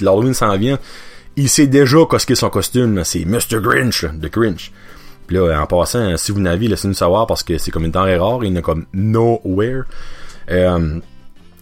l'Halloween 0.00 0.34
s'en 0.34 0.56
vient. 0.56 0.78
Il 1.36 1.48
sait 1.48 1.66
déjà 1.66 1.98
qu'est-ce 2.10 2.34
son 2.34 2.50
costume, 2.50 3.04
c'est 3.04 3.24
Mr. 3.24 3.60
Grinch, 3.60 4.04
de 4.04 4.28
Grinch. 4.28 4.72
Puis 5.26 5.36
là, 5.36 5.60
en 5.60 5.66
passant, 5.66 6.16
si 6.16 6.32
vous 6.32 6.40
n'avez, 6.40 6.68
laissez-nous 6.68 6.94
savoir 6.94 7.26
parce 7.26 7.42
que 7.42 7.58
c'est 7.58 7.70
comme 7.70 7.84
une 7.84 7.92
denrée 7.92 8.16
rare, 8.16 8.42
il 8.42 8.52
n'y 8.52 8.58
a 8.58 8.62
comme 8.62 8.86
nowhere. 8.92 9.84
Euh, 10.50 11.00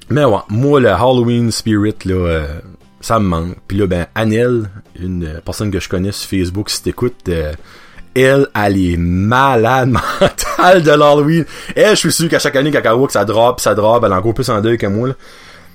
mais 0.09 0.25
ouais, 0.25 0.38
moi, 0.49 0.81
le 0.81 0.90
Halloween 0.90 1.50
spirit, 1.50 1.97
là, 2.05 2.14
euh, 2.14 2.47
ça 3.00 3.19
me 3.19 3.26
manque. 3.26 3.57
Puis 3.66 3.78
là, 3.78 3.87
ben, 3.87 4.07
Annelle, 4.14 4.71
une 5.00 5.40
personne 5.45 5.71
que 5.71 5.81
je 5.81 5.88
connais 5.88 6.12
sur 6.12 6.28
Facebook, 6.28 6.71
si 6.71 6.83
t'écoutes, 6.83 7.28
euh, 7.28 7.52
elle, 8.14 8.49
elle 8.55 8.93
est 8.93 8.97
malade 8.97 9.88
mentale 10.21 10.83
de 10.83 10.90
l'Halloween. 10.90 11.45
Elle, 11.75 11.90
je 11.90 12.00
suis 12.00 12.12
sûr 12.12 12.28
qu'à 12.28 12.38
chaque 12.38 12.57
année, 12.57 12.71
que 12.71 13.12
ça 13.12 13.25
drop, 13.25 13.61
ça 13.61 13.75
drop, 13.75 14.02
elle 14.05 14.12
est 14.12 14.14
encore 14.14 14.35
plus 14.35 14.49
en 14.49 14.61
deuil 14.61 14.78
que 14.78 14.87
moi. 14.87 15.11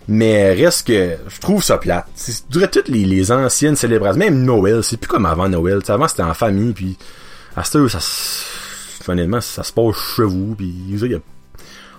Mais 0.08 0.54
reste 0.54 0.88
que, 0.88 1.18
je 1.28 1.40
trouve 1.40 1.64
ça 1.64 1.78
plate. 1.78 2.08
C'est 2.16 2.50
toutes 2.50 2.88
les, 2.88 3.06
les, 3.06 3.32
anciennes 3.32 3.76
célébrations, 3.76 4.20
même 4.20 4.44
Noël, 4.44 4.84
c'est 4.84 4.98
plus 4.98 5.08
comme 5.08 5.26
avant 5.26 5.48
Noël. 5.48 5.80
avant, 5.88 6.08
c'était 6.08 6.24
en 6.24 6.34
famille, 6.34 6.74
puis 6.74 6.98
à 7.56 7.64
ce 7.64 7.88
ça 7.88 8.00
honnêtement, 9.08 9.42
ça 9.42 9.64
se 9.64 9.72
passe 9.72 9.96
chez 10.16 10.24
vous, 10.24 10.56
puis 10.56 10.74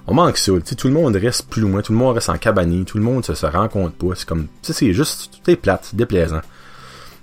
on 0.06 0.14
manque 0.14 0.36
ça. 0.36 0.52
tout 0.76 0.88
le 0.88 0.94
monde 0.94 1.16
reste 1.16 1.48
plus 1.48 1.62
loin, 1.62 1.82
tout 1.82 1.92
le 1.92 1.98
monde 1.98 2.14
reste 2.14 2.28
en 2.28 2.38
cabane, 2.38 2.84
tout 2.84 2.98
le 2.98 3.04
monde 3.04 3.24
se, 3.24 3.34
se 3.34 3.46
rencontre 3.46 3.94
pas. 3.94 4.14
C'est 4.16 4.26
comme, 4.26 4.48
c'est 4.62 4.92
juste, 4.92 5.30
c'est 5.44 5.56
plate, 5.56 5.86
c'est 5.90 5.96
déplaisant. 5.96 6.40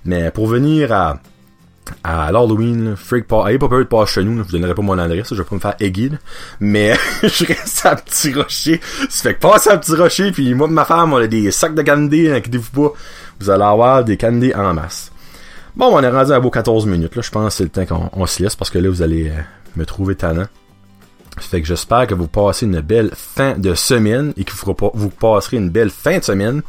Mais 0.05 0.31
pour 0.31 0.47
venir 0.47 0.91
à 0.91 1.19
à 2.03 2.31
l'Halloween, 2.31 2.95
freak 2.95 3.27
pas, 3.27 3.49
ayez 3.49 3.57
pas 3.57 3.67
peur 3.67 3.79
de 3.79 3.83
passer 3.85 4.15
chez 4.15 4.23
nous, 4.23 4.37
je 4.37 4.43
vous 4.43 4.51
donnerai 4.51 4.75
pas 4.75 4.81
mon 4.81 4.97
adresse, 4.97 5.29
je 5.31 5.35
vais 5.35 5.43
pas 5.43 5.55
me 5.55 5.59
faire 5.59 5.75
aiguiller, 5.79 6.17
mais 6.59 6.93
je 7.23 7.45
reste 7.45 7.85
à 7.85 7.95
Petit 7.95 8.33
Rocher, 8.33 8.79
ça 9.09 9.29
fait 9.29 9.35
que 9.35 9.39
passe 9.39 9.67
à 9.67 9.77
Petit 9.77 9.95
Rocher, 9.95 10.31
puis 10.31 10.53
moi 10.53 10.67
et 10.67 10.71
ma 10.71 10.85
femme, 10.85 11.13
on 11.13 11.17
a 11.17 11.27
des 11.27 11.51
sacs 11.51 11.75
de 11.75 11.81
candy, 11.81 12.29
inquiétez-vous 12.29 12.89
pas, 12.89 12.93
vous 13.39 13.49
allez 13.49 13.63
avoir 13.63 14.03
des 14.03 14.17
candy 14.17 14.53
en 14.53 14.73
masse. 14.73 15.11
Bon, 15.75 15.87
on 15.91 16.01
est 16.01 16.09
rendu 16.09 16.31
à 16.31 16.39
beau 16.39 16.49
14 16.49 16.85
minutes, 16.85 17.15
là, 17.15 17.21
je 17.21 17.31
pense 17.31 17.53
que 17.53 17.57
c'est 17.57 17.63
le 17.63 17.85
temps 17.85 18.09
qu'on 18.09 18.25
se 18.25 18.43
laisse, 18.43 18.55
parce 18.55 18.69
que 18.69 18.79
là, 18.79 18.89
vous 18.89 19.01
allez 19.01 19.29
euh, 19.29 19.41
me 19.75 19.85
trouver 19.85 20.15
talent. 20.15 20.45
Fait 21.39 21.61
que 21.61 21.67
j'espère 21.67 22.07
que 22.07 22.13
vous 22.13 22.27
passez 22.27 22.65
une 22.65 22.81
belle 22.81 23.11
fin 23.15 23.57
de 23.57 23.73
semaine, 23.73 24.33
et 24.37 24.43
que 24.43 24.51
vous, 24.51 24.75
vous 24.93 25.09
passerez 25.09 25.57
une 25.57 25.69
belle 25.69 25.89
fin 25.89 26.19
de 26.19 26.23
semaine. 26.23 26.61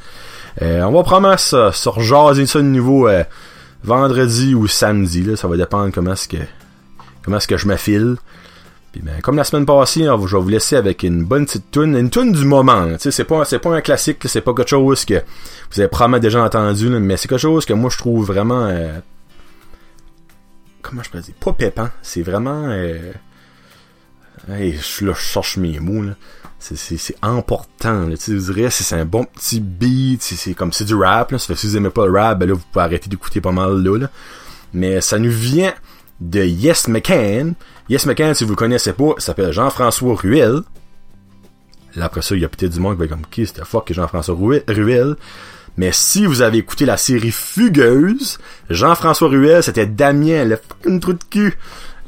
Euh, 0.62 0.82
on 0.82 0.92
va 0.92 1.02
probablement 1.02 1.36
se, 1.36 1.70
se 1.72 1.88
rejaser 1.88 2.46
ça 2.46 2.58
de 2.58 2.64
nouveau... 2.64 3.08
Euh, 3.08 3.24
vendredi 3.82 4.54
ou 4.54 4.66
samedi, 4.66 5.22
là, 5.22 5.36
ça 5.36 5.48
va 5.48 5.56
dépendre 5.56 5.92
comment 5.92 6.12
est-ce 6.12 6.28
que 6.28 6.36
comment 7.22 7.36
est-ce 7.36 7.48
que 7.48 7.56
je 7.56 7.66
m'affile. 7.66 8.16
Puis 8.92 9.02
ben, 9.02 9.20
comme 9.22 9.36
la 9.36 9.44
semaine 9.44 9.66
passée, 9.66 10.04
je 10.04 10.10
vais 10.10 10.42
vous 10.42 10.48
laisser 10.48 10.76
avec 10.76 11.04
une 11.04 11.24
bonne 11.24 11.46
petite 11.46 11.70
tune, 11.70 11.96
une 11.96 12.10
tune 12.10 12.32
du 12.32 12.44
moment. 12.44 12.88
C'est 12.98 13.24
pas 13.24 13.44
c'est 13.44 13.58
pas 13.58 13.70
un 13.70 13.80
classique, 13.80 14.18
c'est 14.24 14.40
pas 14.40 14.52
quelque 14.52 14.70
chose 14.70 15.04
que 15.04 15.22
vous 15.70 15.80
avez 15.80 15.88
probablement 15.88 16.20
déjà 16.20 16.42
entendu, 16.42 16.88
mais 16.88 17.16
c'est 17.16 17.28
quelque 17.28 17.38
chose 17.38 17.64
que 17.64 17.72
moi 17.72 17.90
je 17.90 17.98
trouve 17.98 18.26
vraiment 18.26 18.66
euh, 18.66 18.98
comment 20.82 21.02
je 21.02 21.10
peux 21.10 21.20
dire, 21.20 21.34
pas 21.38 21.52
pépant, 21.52 21.88
c'est 22.02 22.22
vraiment 22.22 22.68
euh, 24.48 24.72
je, 24.72 25.04
là, 25.04 25.12
je 25.14 25.20
cherche 25.20 25.56
mes 25.56 25.78
mots 25.80 26.02
là. 26.02 26.12
C'est 26.58 27.16
important 27.22 28.06
là, 28.06 28.16
tu 28.18 28.36
dirais 28.36 28.68
c'est 28.70 28.94
un 28.94 29.06
bon 29.06 29.24
petit 29.24 29.60
beat 29.60 30.22
c'est 30.22 30.52
comme 30.52 30.72
c'est 30.72 30.84
du 30.84 30.94
rap 30.94 31.32
là. 31.32 31.38
Ça 31.38 31.46
fait 31.46 31.56
si 31.56 31.66
vous 31.68 31.76
aimez 31.78 31.88
pas 31.88 32.06
le 32.06 32.12
rap 32.12 32.38
ben 32.38 32.48
là 32.48 32.54
vous 32.54 32.62
pouvez 32.70 32.84
arrêter 32.84 33.08
d'écouter 33.08 33.40
pas 33.40 33.52
mal 33.52 33.82
là, 33.82 34.08
mais 34.74 35.00
ça 35.00 35.18
nous 35.18 35.30
vient 35.30 35.72
de 36.20 36.44
Yes 36.44 36.86
McCann. 36.88 37.54
Yes 37.88 38.04
McCann 38.04 38.34
si 38.34 38.44
vous 38.44 38.50
le 38.50 38.56
connaissez 38.56 38.92
pas 38.92 39.14
s'appelle 39.18 39.52
Jean-François 39.52 40.14
Ruel. 40.14 40.60
Là, 41.96 42.04
après 42.04 42.22
ça, 42.22 42.36
il 42.36 42.42
y 42.42 42.44
a 42.44 42.48
peut-être 42.48 42.72
du 42.72 42.80
monde 42.80 42.94
qui 42.94 43.00
va 43.00 43.08
comme, 43.08 43.26
qui 43.30 43.46
c'était 43.46 43.64
fuck 43.64 43.92
Jean-François 43.92 44.36
Ruel. 44.36 45.16
Mais 45.76 45.90
si 45.92 46.26
vous 46.26 46.42
avez 46.42 46.58
écouté 46.58 46.84
la 46.84 46.96
série 46.96 47.30
Fugueuse, 47.30 48.38
Jean-Françoa 48.68 49.28
Ruel, 49.28 49.62
c'était 49.62 49.86
Damien, 49.86 50.44
le 50.44 50.56
fucking 50.56 51.00
trou 51.00 51.12
de 51.14 51.24
cul. 51.30 51.56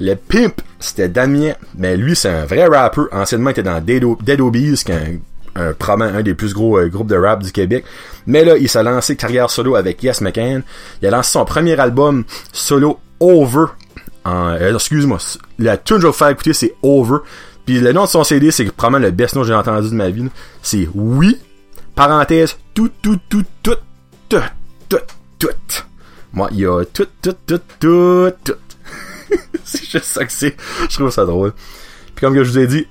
Le 0.03 0.17
pimp, 0.17 0.61
c'était 0.81 1.09
Damien. 1.09 1.53
Mais 1.79 1.97
lui, 1.97 2.17
c'est 2.17 2.29
un 2.29 2.45
vrai 2.45 2.67
rapper. 2.67 3.03
Anciennement, 3.13 3.51
il 3.51 3.53
était 3.53 3.63
dans 3.63 3.81
Dead, 3.81 4.05
Dead 4.21 4.41
Obies, 4.41 4.83
qui 4.85 4.91
est 4.91 4.97
un, 5.55 5.63
un, 5.63 5.73
probablement 5.75 6.19
un 6.19 6.23
des 6.23 6.35
plus 6.35 6.53
gros 6.53 6.77
euh, 6.77 6.89
groupes 6.89 7.07
de 7.07 7.15
rap 7.15 7.41
du 7.41 7.53
Québec. 7.53 7.85
Mais 8.27 8.45
là, 8.45 8.57
il 8.57 8.69
s'est 8.69 8.83
lancé 8.83 9.15
carrière 9.15 9.49
solo 9.49 9.77
avec 9.77 10.03
Yes 10.03 10.21
McCann. 10.21 10.65
Il 11.01 11.07
a 11.07 11.13
lancé 11.13 11.31
son 11.31 11.45
premier 11.45 11.79
album 11.79 12.25
solo 12.53 12.99
Over. 13.21 13.67
Euh, 14.27 14.75
excuse-moi, 14.75 15.19
la 15.61 15.77
tune 15.77 15.99
que 15.99 16.03
je 16.03 16.07
vais 16.09 16.13
faire 16.13 16.31
écouter, 16.31 16.53
c'est 16.53 16.75
Over. 16.83 17.19
Puis 17.65 17.79
le 17.79 17.93
nom 17.93 18.03
de 18.03 18.09
son 18.09 18.25
CD, 18.25 18.51
c'est 18.51 18.65
probablement 18.73 19.07
le 19.07 19.13
best 19.13 19.37
nom 19.37 19.43
que 19.43 19.47
j'ai 19.47 19.55
entendu 19.55 19.89
de 19.89 19.95
ma 19.95 20.11
vie. 20.11 20.29
C'est 20.63 20.89
Oui, 20.97 21.39
parenthèse, 21.95 22.57
tout, 22.75 22.91
tout, 23.01 23.21
tout, 23.29 23.45
tout, 23.63 23.77
tout, 24.29 24.43
tout, 24.89 24.99
tout. 25.39 25.83
Moi, 26.33 26.49
il 26.51 26.59
y 26.59 26.67
a 26.67 26.85
tout, 26.87 27.07
tout, 27.21 27.37
tout, 27.47 27.61
tout, 27.79 28.31
tout. 28.43 28.55
c'est 29.65 29.85
juste 29.85 30.05
ça 30.05 30.25
que 30.25 30.33
c'est. 30.33 30.57
Je 30.89 30.97
trouve 30.97 31.11
ça 31.11 31.25
drôle. 31.25 31.53
Puis 32.15 32.25
comme 32.27 32.35
je 32.35 32.43
vous 32.43 32.59
ai 32.59 32.67
dit, 32.67 32.87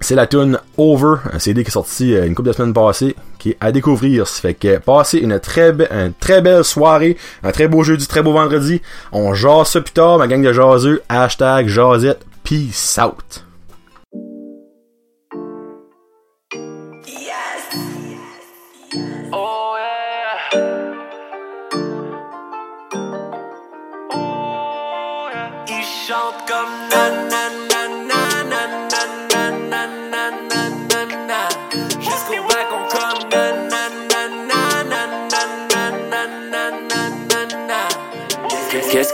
c'est 0.00 0.14
la 0.14 0.26
tune 0.26 0.58
Over, 0.78 1.16
un 1.32 1.38
CD 1.38 1.62
qui 1.62 1.68
est 1.68 1.72
sorti 1.72 2.14
euh, 2.14 2.26
une 2.26 2.34
couple 2.34 2.48
de 2.48 2.54
semaines 2.54 2.72
passées, 2.72 3.14
qui 3.38 3.50
est 3.50 3.56
à 3.60 3.70
découvrir. 3.70 4.26
Ça 4.26 4.40
fait 4.40 4.54
que 4.54 4.78
passez 4.78 5.18
une 5.18 5.38
très, 5.38 5.70
une 5.70 6.14
très 6.18 6.40
belle 6.40 6.64
soirée, 6.64 7.16
un 7.42 7.52
très 7.52 7.68
beau 7.68 7.82
jeudi, 7.82 8.06
très 8.06 8.22
beau 8.22 8.32
vendredi. 8.32 8.80
On 9.12 9.34
jase 9.34 9.68
ça 9.68 9.80
plus 9.80 9.92
tard, 9.92 10.18
ma 10.18 10.26
gang 10.26 10.42
de 10.42 10.52
jaseux. 10.52 11.02
Hashtag 11.08 11.68
jasette. 11.68 12.24
Peace 12.44 12.98
out. 12.98 13.49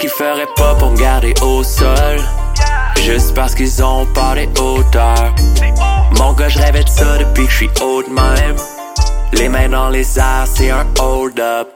Qu'ils 0.06 0.24
feraient 0.24 0.48
pas 0.56 0.74
pour 0.76 0.92
me 0.92 0.96
garder 0.96 1.34
au 1.42 1.62
sol? 1.64 2.18
Juste 3.02 3.34
parce 3.34 3.54
qu'ils 3.54 3.82
ont 3.82 4.06
pas 4.06 4.34
les 4.34 4.48
hauteurs. 4.60 5.34
Mon 6.18 6.32
gars, 6.32 6.48
je 6.48 6.58
rêvais 6.58 6.84
de 6.84 6.88
ça 6.88 7.18
depuis 7.18 7.46
que 7.46 7.50
je 7.50 7.56
suis 7.56 7.70
haut 7.80 8.02
de 8.02 8.08
même. 8.08 8.56
Les 9.32 9.48
mains 9.48 9.68
dans 9.68 9.88
les 9.88 10.18
airs, 10.18 10.46
c'est 10.46 10.70
un 10.70 10.86
hold-up. 11.00 11.68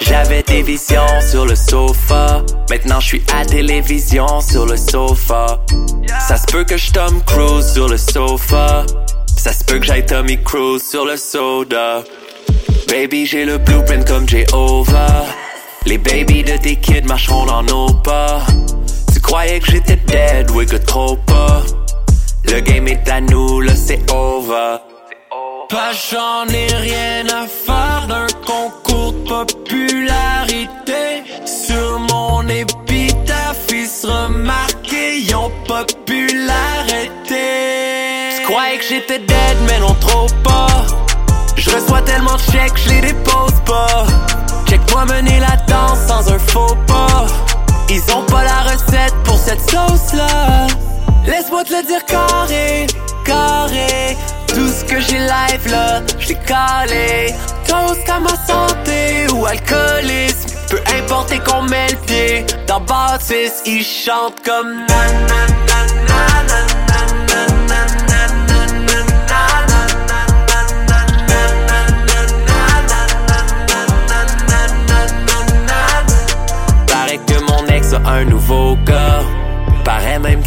J'avais 0.00 0.42
des 0.44 0.62
visions 0.62 1.20
sur 1.20 1.44
le 1.46 1.56
sofa. 1.56 2.42
Maintenant, 2.70 3.00
je 3.00 3.06
suis 3.06 3.24
à 3.36 3.44
télévision 3.44 4.40
sur 4.40 4.64
le 4.64 4.76
sofa. 4.76 5.60
Ça 6.20 6.36
se 6.36 6.46
peut 6.46 6.64
que 6.64 6.76
je 6.76 6.92
Tom 6.92 7.22
Cruise 7.24 7.72
sur 7.72 7.88
le 7.88 7.98
sofa. 7.98 8.84
Ça 9.36 9.52
se 9.52 9.64
peut 9.64 9.78
que 9.78 9.84
j'aille 9.84 10.06
Tommy 10.06 10.40
Cruise 10.42 10.88
sur 10.88 11.04
le 11.04 11.16
soda. 11.16 12.04
Baby, 12.88 13.26
j'ai 13.26 13.44
le 13.44 13.58
blueprint 13.58 14.06
comme 14.06 14.28
Jehovah. 14.28 15.24
Les 15.88 15.96
babies 15.96 16.44
de 16.44 16.54
tes 16.58 16.76
kids 16.76 17.06
marcheront 17.06 17.46
dans 17.46 17.62
nos 17.62 17.90
pas. 18.04 18.42
Tu 19.10 19.20
croyais 19.20 19.58
que 19.58 19.70
j'étais 19.70 19.96
dead, 19.96 20.50
oui 20.50 20.66
que 20.66 20.76
trop 20.76 21.16
pas. 21.16 21.62
Le 22.44 22.60
game 22.60 22.86
est 22.88 23.08
à 23.08 23.22
nous, 23.22 23.62
là 23.62 23.72
c'est 23.74 23.98
over. 24.12 24.76
Pas 25.70 25.92
j'en 26.10 26.46
ai 26.52 26.66
rien 26.74 27.24
à 27.28 27.46
faire 27.46 28.06
d'un 28.06 28.26
concours 28.44 29.12
de 29.12 29.28
popularité. 29.28 31.22
Sur 31.46 32.00
mon 32.00 32.46
épitaphe, 32.48 33.68
ils 33.72 33.86
se 33.86 34.06
remarqués, 34.06 35.20
ils 35.20 35.34
ont 35.34 35.50
pas. 35.66 35.86
Tu 35.86 35.96
croyais 38.44 38.76
que 38.76 38.84
j'étais 38.86 39.20
dead, 39.20 39.56
mais 39.66 39.80
non 39.80 39.94
trop 40.00 40.26
pas. 40.44 40.84
Je 41.56 41.70
reçois 41.70 42.02
tellement 42.02 42.36
de 42.36 42.52
chèques, 42.52 42.76
je 42.76 42.90
les 42.90 43.00
dépose 43.00 43.54
pas. 43.64 44.04
Check-moi 44.68 45.06
mener 45.06 45.40
la 45.40 45.56
danse 45.66 45.98
sans 46.06 46.30
un 46.30 46.38
faux 46.38 46.76
pas. 46.86 47.26
Ils 47.88 48.02
ont 48.14 48.24
pas 48.24 48.44
la 48.44 48.70
recette 48.70 49.14
pour 49.24 49.38
cette 49.38 49.62
sauce-là. 49.70 50.66
Laisse-moi 51.26 51.64
te 51.64 51.72
le 51.72 51.82
dire 51.86 52.04
carré, 52.04 52.86
carré. 53.24 54.16
Tout 54.48 54.68
ce 54.68 54.84
que 54.84 55.00
j'ai 55.00 55.18
live 55.18 55.70
là, 55.70 56.02
j'l'ai 56.18 56.38
calé. 56.46 57.34
Toast 57.66 58.08
à 58.08 58.20
ma 58.20 58.36
santé 58.46 59.26
ou 59.32 59.46
alcoolisme. 59.46 60.50
Peu 60.68 60.80
importe 60.98 61.32
qu'on 61.44 61.62
met 61.62 61.88
le 61.88 61.96
pied 62.06 62.46
dans 62.66 62.80
Baptiste, 62.80 63.62
ils 63.66 63.82
chantent 63.82 64.44
comme 64.44 64.86
na 64.86 64.98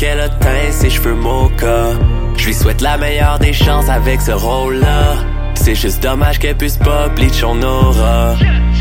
qu'elle 0.02 0.20
a 0.20 0.30
teint 0.30 0.72
ses 0.72 0.90
cheveux 0.90 1.14
mocha. 1.14 1.92
Je 2.36 2.48
lui 2.48 2.56
souhaite 2.56 2.82
la 2.82 2.98
meilleure 2.98 3.38
des 3.38 3.54
chances 3.54 3.88
avec 3.88 4.20
ce 4.20 4.32
rôle-là. 4.32 5.18
C'est 5.54 5.76
juste 5.76 6.02
dommage 6.02 6.40
qu'elle 6.40 6.58
puisse 6.58 6.78
pas 6.78 7.08
bleach 7.10 7.42
son 7.42 7.62
aura. 7.62 8.34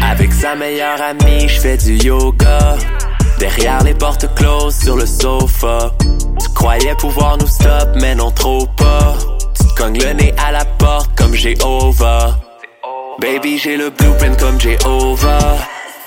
Avec 0.02 0.32
sa 0.32 0.54
meilleure 0.54 0.98
amie, 1.02 1.46
je 1.46 1.60
fais 1.60 1.76
du 1.76 1.98
yoga. 1.98 2.78
Derrière 3.38 3.84
les 3.84 3.92
portes 3.92 4.34
closes 4.34 4.76
sur 4.76 4.96
le 4.96 5.04
sofa. 5.04 5.92
Tu 6.40 6.48
croyais 6.54 6.94
pouvoir 6.94 7.36
nous 7.36 7.48
stop, 7.48 7.90
mais 8.00 8.14
non 8.14 8.30
trop 8.30 8.66
pas. 8.78 9.18
Tu 9.54 9.68
te 9.68 9.74
cognes 9.74 10.00
le 10.00 10.14
nez 10.14 10.34
à 10.38 10.52
la 10.52 10.64
porte 10.64 11.10
comme 11.18 11.34
Jéhovah. 11.34 12.38
Baby, 13.20 13.58
j'ai 13.58 13.76
le 13.76 13.90
blueprint 13.90 14.38
comme 14.38 14.58
Jéhovah. 14.58 15.58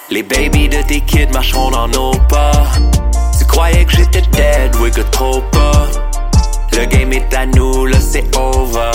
Les 0.09 0.23
babies 0.23 0.69
de 0.69 0.81
tes 0.81 1.01
kids 1.01 1.31
marcheront 1.31 1.69
dans 1.69 1.87
nos 1.87 2.13
pas. 2.29 2.63
Croyais 3.53 3.85
que 3.85 3.91
j'étais 3.91 4.21
dead, 4.31 4.75
oui 4.81 4.89
que 4.91 5.01
trop 5.11 5.41
pas. 5.51 5.87
Le 6.71 6.85
game 6.85 7.13
est 7.13 7.33
à 7.33 7.45
nous, 7.45 7.85
là 7.85 7.97
c'est 7.99 8.25
over. 8.35 8.91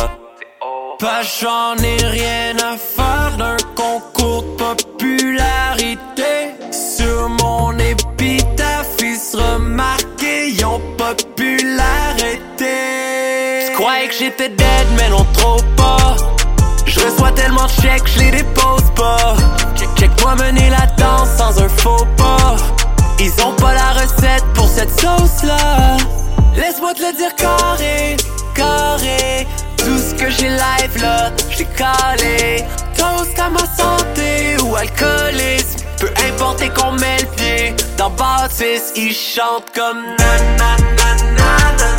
Pas 0.99 1.23
j'en 1.23 1.77
ai 1.83 2.05
rien 2.05 2.57
à 2.57 2.77
faire 2.77 3.37
d'un 3.39 3.57
concours 3.77 4.43
de 4.43 4.75
popularité. 4.75 6.51
Sur 6.73 7.29
mon 7.29 7.79
épitaphe, 7.79 8.97
ils 9.01 9.17
se 9.17 9.37
remarqués, 9.37 10.49
ils 10.51 10.65
ont 10.65 10.83
pas 10.97 11.15
pu 11.37 11.57
l'arrêter. 11.77 13.69
Tu 13.69 13.75
croyais 13.75 14.09
que 14.09 14.15
j'étais 14.15 14.49
dead, 14.49 14.87
mais 14.97 15.09
non 15.09 15.25
trop 15.35 15.63
pas. 15.77 16.17
Je 16.85 16.99
reçois 16.99 17.31
tellement 17.31 17.67
de 17.67 17.71
chèques, 17.81 18.09
je 18.13 18.19
les 18.19 18.31
dépose 18.33 18.91
pas. 18.97 19.37
Check-moi 19.97 20.35
mener 20.35 20.69
la 20.71 20.87
danse 20.97 21.29
sans 21.37 21.63
un 21.63 21.69
faux 21.69 22.07
pas. 22.17 22.57
Ils 23.21 23.33
ont 23.45 23.55
pas 23.55 23.75
la 23.75 23.93
recette 23.93 24.45
pour 24.55 24.69
cette 24.69 24.91
sauce-là. 25.01 25.97
Laisse-moi 26.55 26.95
te 26.95 27.03
le 27.03 27.17
dire 27.17 27.35
carré, 27.35 28.17
carré. 28.55 29.47
Tout 29.77 29.99
ce 29.99 30.15
que 30.15 30.31
j'ai 30.31 30.49
live 30.49 31.03
là, 31.03 31.31
j'l'ai 31.51 31.67
calé. 31.77 32.65
Toast 32.97 33.39
à 33.39 33.51
ma 33.51 33.61
santé 33.61 34.57
ou 34.63 34.77
alcoolisme. 34.77 35.79
Peu 35.99 36.11
importe 36.29 36.63
qu'on 36.75 36.93
met 36.93 37.19
le 37.21 37.27
pied. 37.37 37.75
Dans 37.97 38.11
Baptiste, 38.11 38.93
ils 38.97 39.13
chantent 39.13 39.71
comme 39.75 40.03
na 40.19 40.39
na 40.57 40.77
na. 40.77 41.98